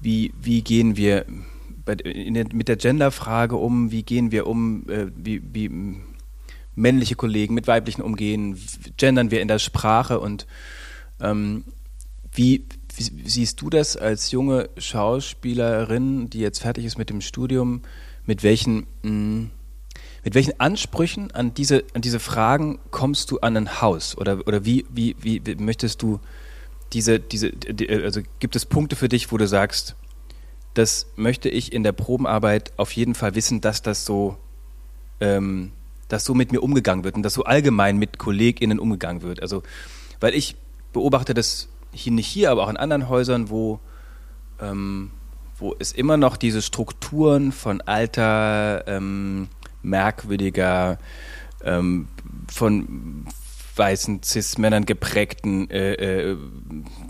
[0.00, 1.26] wie, wie gehen wir
[1.84, 5.70] bei, der, mit der Genderfrage um, wie gehen wir um, äh, wie, wie
[6.74, 8.58] männliche Kollegen mit weiblichen umgehen,
[8.96, 10.46] gendern wir in der Sprache und
[11.20, 11.64] ähm,
[12.32, 17.82] wie, wie, siehst du das als junge Schauspielerin, die jetzt fertig ist mit dem Studium,
[18.26, 19.50] mit welchen mh, mm,
[20.24, 24.16] mit welchen Ansprüchen an diese, an diese Fragen kommst du an ein Haus?
[24.16, 26.18] Oder, oder wie, wie, wie möchtest du
[26.92, 29.96] diese, diese, die, also gibt es Punkte für dich, wo du sagst,
[30.72, 34.36] das möchte ich in der Probenarbeit auf jeden Fall wissen, dass das so,
[35.20, 35.72] ähm,
[36.08, 39.42] dass so mit mir umgegangen wird und dass so allgemein mit KollegInnen umgegangen wird.
[39.42, 39.62] Also,
[40.20, 40.56] weil ich
[40.92, 43.78] beobachte das hier nicht hier, aber auch in anderen Häusern, wo,
[44.60, 45.10] ähm,
[45.58, 49.48] wo es immer noch diese Strukturen von alter, ähm,
[49.84, 50.98] merkwürdiger,
[51.62, 52.08] ähm,
[52.48, 53.26] von
[53.76, 56.36] weißen Cis-Männern geprägten äh, äh,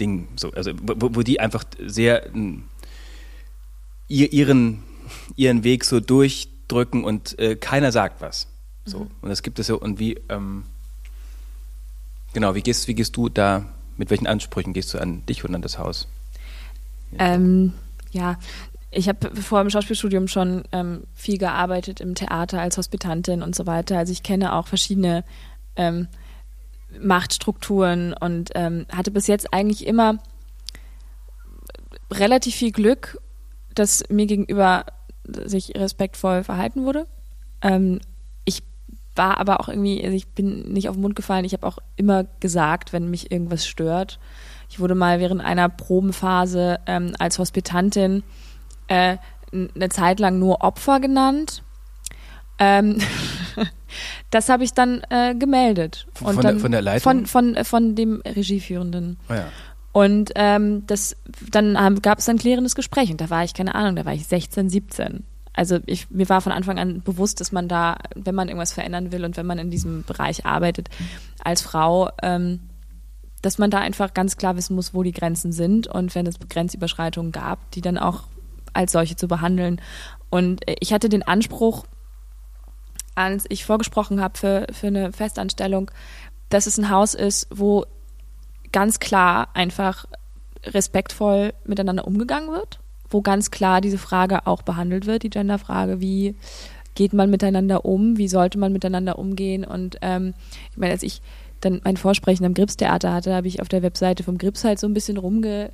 [0.01, 2.59] Ding, so, also wo, wo die einfach sehr äh,
[4.09, 4.83] ihren,
[5.37, 8.49] ihren Weg so durchdrücken und äh, keiner sagt was.
[8.85, 9.01] So.
[9.01, 9.11] Mhm.
[9.23, 10.65] Und das gibt es so, und wie, ähm,
[12.33, 13.67] genau, wie gehst, wie gehst du da,
[13.97, 16.09] mit welchen Ansprüchen gehst du an dich und an das Haus?
[17.19, 17.75] Ähm,
[18.11, 18.39] ja,
[18.95, 23.67] ich habe vor dem Schauspielstudium schon ähm, viel gearbeitet im Theater als Hospitantin und so
[23.67, 23.99] weiter.
[23.99, 25.25] Also ich kenne auch verschiedene
[25.77, 26.09] ähm,
[27.01, 30.19] Machtstrukturen und ähm, hatte bis jetzt eigentlich immer
[32.11, 33.21] relativ viel Glück,
[33.75, 34.87] dass mir gegenüber
[35.25, 37.07] sich respektvoll verhalten wurde.
[37.63, 38.01] Ähm,
[38.45, 38.63] ich
[39.17, 41.45] war aber auch irgendwie, also ich bin nicht auf den Mund gefallen.
[41.45, 44.19] Ich habe auch immer gesagt, wenn mich irgendwas stört.
[44.71, 48.23] Ich wurde mal während einer Probenphase ähm, als Hospitantin
[48.89, 49.17] äh,
[49.53, 51.63] eine Zeit lang nur Opfer genannt.
[52.59, 52.99] Ähm,
[54.31, 56.07] das habe ich dann äh, gemeldet.
[56.15, 57.27] Von, und dann, der, von der Leitung?
[57.27, 59.19] Von, von, von dem Regieführenden.
[59.29, 59.47] Oh ja.
[59.93, 61.17] Und ähm, das,
[61.53, 64.27] dann gab es ein klärendes Gespräch und da war ich, keine Ahnung, da war ich
[64.27, 65.25] 16, 17.
[65.53, 69.13] Also ich, mir war von Anfang an bewusst, dass man da, wenn man irgendwas verändern
[69.13, 70.89] will und wenn man in diesem Bereich arbeitet,
[71.45, 72.59] als Frau, ähm,
[73.41, 76.41] dass man da einfach ganz klar wissen muss, wo die Grenzen sind und wenn es
[76.41, 78.25] Grenzüberschreitungen gab, die dann auch
[78.75, 79.81] als solche zu behandeln.
[80.31, 81.85] Und ich hatte den Anspruch,
[83.15, 85.91] als ich vorgesprochen habe für, für eine Festanstellung,
[86.49, 87.87] dass es ein Haus ist, wo
[88.73, 90.07] ganz klar einfach
[90.67, 96.35] respektvoll miteinander umgegangen wird, wo ganz klar diese Frage auch behandelt wird, die Genderfrage, wie
[96.95, 99.65] geht man miteinander um, wie sollte man miteinander umgehen.
[99.65, 100.35] Und ähm,
[100.71, 101.23] ich meine, als ich
[101.61, 104.87] dann mein Vorsprechen am Gripstheater hatte, habe ich auf der Webseite vom Grips halt so
[104.87, 105.71] ein bisschen rumge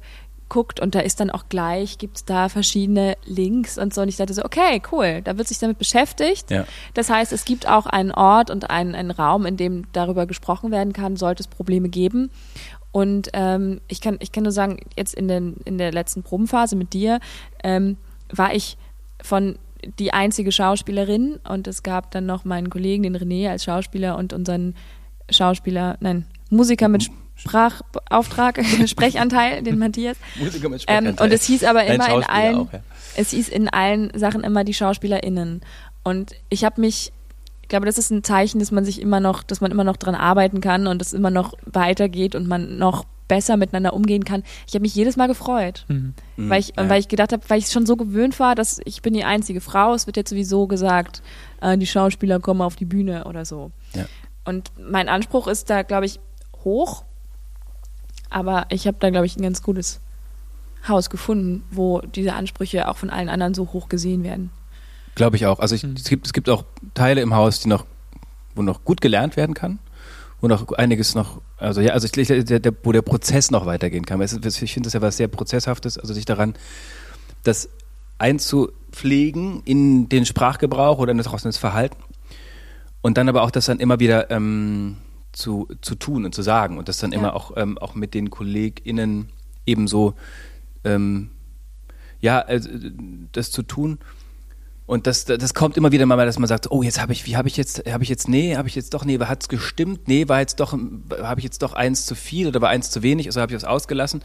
[0.50, 4.02] guckt und da ist dann auch gleich, gibt es da verschiedene Links und so.
[4.02, 6.50] Und ich dachte so, okay, cool, da wird sich damit beschäftigt.
[6.50, 6.66] Ja.
[6.92, 10.70] Das heißt, es gibt auch einen Ort und einen, einen Raum, in dem darüber gesprochen
[10.70, 12.30] werden kann, sollte es Probleme geben.
[12.92, 16.76] Und ähm, ich, kann, ich kann nur sagen, jetzt in, den, in der letzten Probenphase
[16.76, 17.20] mit dir
[17.62, 17.96] ähm,
[18.30, 18.76] war ich
[19.22, 19.58] von
[19.98, 24.32] die einzige Schauspielerin und es gab dann noch meinen Kollegen, den René als Schauspieler und
[24.32, 24.74] unseren
[25.30, 27.10] Schauspieler, nein, Musiker mit
[27.40, 30.16] Sprachauftrag, Sprechanteil, den Matthias.
[30.38, 31.26] Musiker mit ähm, Sprechanteil.
[31.26, 32.80] und es hieß aber immer in allen, auch, ja.
[33.16, 35.60] es hieß in allen Sachen immer die SchauspielerInnen.
[36.02, 37.12] Und ich habe mich,
[37.62, 39.96] ich glaube, das ist ein Zeichen, dass man sich immer noch, dass man immer noch
[39.96, 44.42] dran arbeiten kann und es immer noch weitergeht und man noch besser miteinander umgehen kann.
[44.66, 46.14] Ich habe mich jedes Mal gefreut, Mhm.
[46.36, 46.88] weil ich, ja.
[46.88, 49.60] weil ich gedacht habe, weil ich schon so gewöhnt war, dass ich bin die einzige
[49.60, 49.94] Frau.
[49.94, 51.22] Es wird jetzt sowieso gesagt,
[51.60, 53.70] äh, die Schauspieler kommen auf die Bühne oder so.
[53.94, 54.06] Ja.
[54.44, 56.18] Und mein Anspruch ist da, glaube ich,
[56.64, 57.04] hoch.
[58.30, 60.00] Aber ich habe da, glaube ich, ein ganz gutes
[60.88, 64.50] Haus gefunden, wo diese Ansprüche auch von allen anderen so hoch gesehen werden.
[65.14, 65.58] Glaube ich auch.
[65.58, 65.94] Also ich, Mhm.
[65.96, 66.64] es, gibt, es gibt auch
[66.94, 67.84] Teile im Haus, die noch,
[68.54, 69.78] wo noch gut gelernt werden kann,
[70.40, 74.06] wo noch einiges noch, also ja, also ich, der, der, wo der Prozess noch weitergehen
[74.06, 74.20] kann.
[74.22, 76.54] Es Ich finde das ja was sehr Prozesshaftes, also sich daran,
[77.42, 77.68] das
[78.18, 81.96] einzupflegen in den Sprachgebrauch oder in das, auch in das Verhalten
[83.02, 84.96] und dann aber auch das dann immer wieder ähm,
[85.32, 87.18] zu, zu tun und zu sagen und das dann Ja.
[87.18, 89.28] immer auch, ähm, auch mit den KollegInnen
[89.66, 90.14] ebenso
[90.84, 91.30] ähm,
[92.20, 92.68] ja, also,
[93.32, 93.98] das zu tun.
[94.86, 97.36] Und das, das kommt immer wieder mal, dass man sagt, oh, jetzt habe ich, wie
[97.36, 100.08] habe ich jetzt, habe ich jetzt, nee, habe ich jetzt doch, nee, hat es gestimmt,
[100.08, 103.02] nee, war jetzt doch, habe ich jetzt doch eins zu viel oder war eins zu
[103.02, 104.20] wenig, also habe ich das ausgelassen.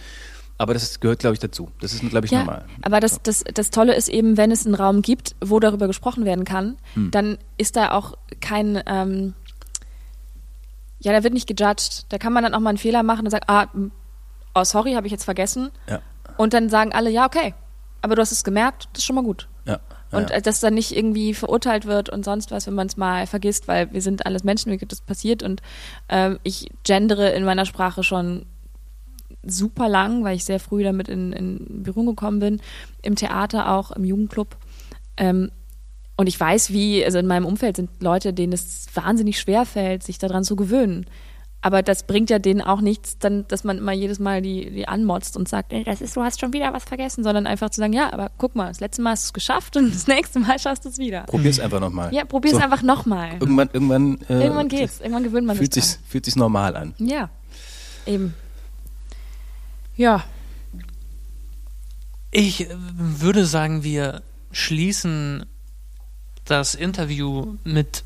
[0.57, 1.69] Aber das gehört, glaube ich, dazu.
[1.81, 2.65] Das ist, glaube ich, Ja, normal.
[2.81, 6.25] aber das, das, das Tolle ist eben, wenn es einen Raum gibt, wo darüber gesprochen
[6.25, 7.11] werden kann, Hm.
[7.11, 9.33] dann ist da auch kein, ähm,
[10.99, 12.05] ja, da wird nicht gejudged.
[12.09, 13.67] Da kann man dann auch mal einen Fehler machen und sagen, ah,
[14.55, 15.69] oh, sorry, habe ich jetzt vergessen.
[15.89, 16.01] Ja,
[16.37, 17.53] Und dann sagen alle, ja, okay,
[18.01, 19.47] aber du hast es gemerkt, das ist schon mal gut.
[19.65, 19.79] ja,
[20.11, 20.37] Und Ja.
[20.37, 23.67] äh, dass dann nicht irgendwie verurteilt wird und sonst was, wenn man es mal vergisst,
[23.67, 25.61] weil wir sind alles Menschen, wie das passiert und
[26.09, 28.45] ähm, ich gendere in meiner Sprache schon
[29.43, 32.61] super lang, weil ich sehr früh damit in, in Berührung gekommen bin,
[33.01, 34.55] im Theater auch, im Jugendclub.
[35.17, 35.51] Ähm,
[36.17, 40.03] und ich weiß, wie, also in meinem Umfeld sind Leute, denen es wahnsinnig schwer fällt,
[40.03, 41.05] sich daran zu gewöhnen.
[41.61, 44.87] Aber das bringt ja denen auch nichts, dann, dass man immer jedes Mal die, die
[44.87, 47.81] anmotzt und sagt, ey, das ist, du hast schon wieder was vergessen, sondern einfach zu
[47.81, 50.39] sagen, ja, aber guck mal, das letzte Mal hast du es geschafft und das nächste
[50.39, 51.23] Mal schaffst du es wieder.
[51.23, 52.13] Probier's einfach nochmal.
[52.13, 53.31] Ja, probier's So, einfach nochmal.
[53.39, 56.93] Irgendwann, irgendwann, äh, Irgendwann geht's, irgendwann gewöhnt man Fühlt sich sich, fühlt sich normal an.
[56.97, 57.07] dran.
[57.07, 57.29] Ja,
[58.05, 58.35] eben.
[59.95, 60.23] Ja,
[62.29, 65.45] Ich äh, würde sagen, wir schließen
[66.45, 68.03] das Interview mit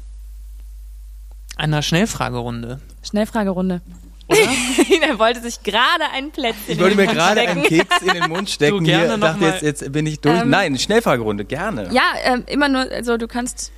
[1.55, 2.79] einer Schnellfragerunde.
[3.03, 3.81] Schnellfragerunde.
[4.27, 4.39] Oder?
[5.09, 8.49] er wollte sich gerade ein Plätzchen Ich wollte mir gerade einen Keks in den Mund
[8.49, 8.77] stecken.
[8.77, 10.39] Du, gerne Hier, dachte jetzt, jetzt bin ich durch.
[10.41, 11.89] Ähm, Nein, Schnellfragerunde, gerne.
[11.91, 13.71] Ja, ähm, immer nur, also du kannst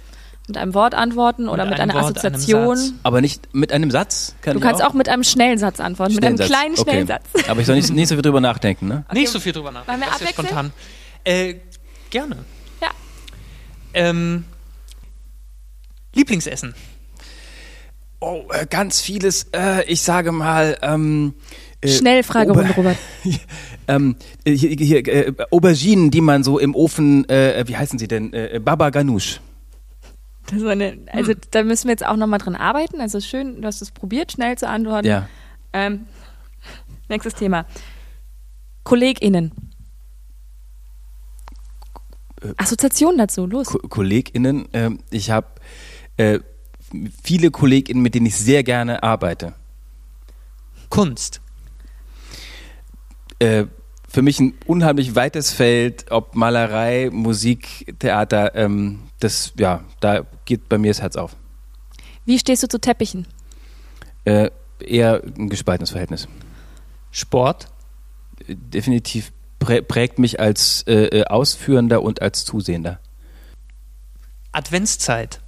[0.48, 2.76] mit einem Wort antworten oder mit, einem einer Wort, Assoziation.
[2.76, 2.94] Satz.
[3.04, 4.36] Aber nicht mit einem Satz.
[4.42, 6.42] Kann Du ich kannst auch mit einem Schnellsatz antworten, mit Schnellsatz.
[6.42, 6.92] einem kleinen okay.
[6.92, 7.24] Schnellsatz.
[7.48, 9.06] Aber ich soll nicht, nicht so viel drüber nachdenken, ne?
[9.14, 10.02] Nicht so viel drüber nachdenken.
[10.02, 10.48] Wollen wir das ist ja abwechseln?
[10.48, 10.74] spontan.
[11.24, 11.56] Äh,
[12.10, 12.38] gerne.
[13.94, 14.46] Ähm,
[16.14, 16.74] Lieblingsessen.
[18.20, 19.48] Oh, äh, ganz vieles.
[19.54, 20.78] Äh, ich sage mal.
[20.82, 21.34] Ähm,
[21.82, 22.98] äh, Schnellfragerunde, Ober- Robert.
[23.88, 24.16] ähm,
[24.46, 28.32] äh, hier, hier, äh, Auberginen, die man so im Ofen, äh, wie heißen sie denn?
[28.34, 29.40] Äh, Baba Ganoush.
[30.48, 33.00] Das ist eine, also da müssen wir jetzt auch nochmal dran arbeiten.
[33.02, 35.08] Also schön, du hast es probiert, schnell zu antworten.
[35.08, 35.28] Ja.
[35.74, 36.06] Ähm,
[37.10, 37.66] nächstes Thema.
[38.84, 39.52] KollegInnen.
[42.42, 43.68] Äh, Assoziation dazu, los.
[43.68, 44.68] Ko KollegInnen.
[44.74, 45.48] ähm, ich habe
[46.18, 46.40] äh,
[47.24, 49.54] viele KollegInnen, mit denen ich sehr gerne arbeite.
[50.90, 51.42] Kunst.
[53.40, 53.66] Äh,
[54.08, 58.56] für mich ein unheimlich weites Feld, ob Malerei, Musik, Theater.
[58.56, 61.36] Ähm, das, ja, da geht bei mir das Herz auf.
[62.26, 63.26] Wie stehst du zu Teppichen?
[64.26, 66.28] Äh, eher ein gespaltenes Verhältnis.
[67.12, 67.68] Sport.
[68.48, 69.32] Äh, Definitiv
[69.62, 73.00] prägt mich als äh, äh, Ausführender und als Zusehender.
[74.52, 75.40] Adventszeit.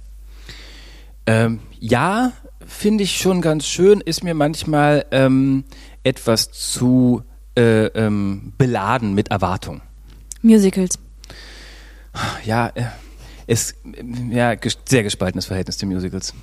[1.26, 2.32] Ähm, ja,
[2.66, 5.64] finde ich schon ganz schön, ist mir manchmal ähm,
[6.02, 7.22] etwas zu
[7.56, 9.82] äh, ähm, beladen mit Erwartung.
[10.42, 10.98] Musicals.
[12.44, 12.84] Ja, äh,
[13.46, 16.34] ist äh, ja ges sehr gespaltenes Verhältnis zu Musicals.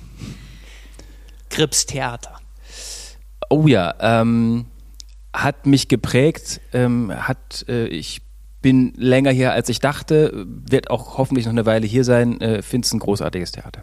[1.48, 2.38] Krips Theater.
[3.50, 4.66] Oh ja, ähm,
[5.32, 8.22] hat mich geprägt, ähm, hat äh, ich
[8.60, 12.62] bin länger hier als ich dachte, wird auch hoffentlich noch eine Weile hier sein, äh,
[12.62, 13.82] finde es ein großartiges Theater.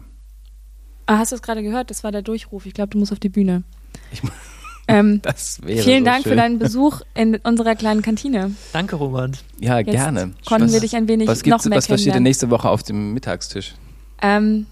[1.06, 1.90] Ah, hast du es gerade gehört?
[1.90, 2.66] Das war der Durchruf.
[2.66, 3.64] Ich glaube, du musst auf die Bühne.
[4.12, 4.22] Ich-
[4.88, 6.30] ähm, Das wäre vielen so Dank schön.
[6.32, 8.52] für deinen Besuch in unserer kleinen Kantine.
[8.72, 9.42] Danke, Robert.
[9.60, 10.32] Ja, Jetzt gerne.
[10.46, 12.68] konnten was, wir dich ein wenig was noch mehr was, was steht denn nächste Woche
[12.68, 13.74] auf dem Mittagstisch?
[14.22, 14.66] Ähm,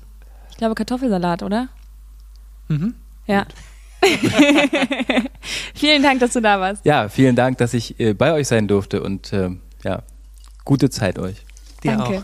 [0.51, 1.69] ich glaube Kartoffelsalat, oder?
[2.69, 2.95] Mhm.
[3.27, 3.47] Ja.
[5.75, 6.85] Vielen Dank, dass du da warst.
[6.85, 9.51] Ja, vielen Dank, dass ich äh, bei euch sein durfte und äh,
[9.83, 10.03] ja,
[10.65, 11.37] gute Zeit euch.
[11.83, 12.19] Dir Danke.
[12.19, 12.23] auch.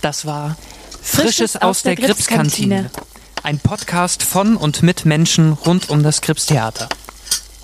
[0.00, 0.56] Das war
[1.00, 2.90] Frisches aus der Gripskantine.
[3.42, 6.88] Ein Podcast von und mit Menschen rund um das Gripstheater.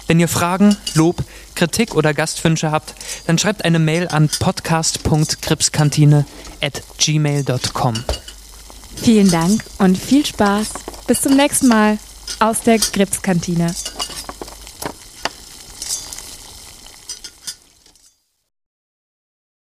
[0.07, 1.23] Wenn ihr Fragen, Lob,
[1.55, 2.95] Kritik oder Gastwünsche habt,
[3.27, 6.27] dann schreibt eine Mail an podcast.gripskantine
[6.61, 7.95] at gmail.com.
[8.97, 10.69] Vielen Dank und viel Spaß.
[11.11, 11.99] Bis zum nächsten Mal
[12.39, 13.75] aus der Gripskantine.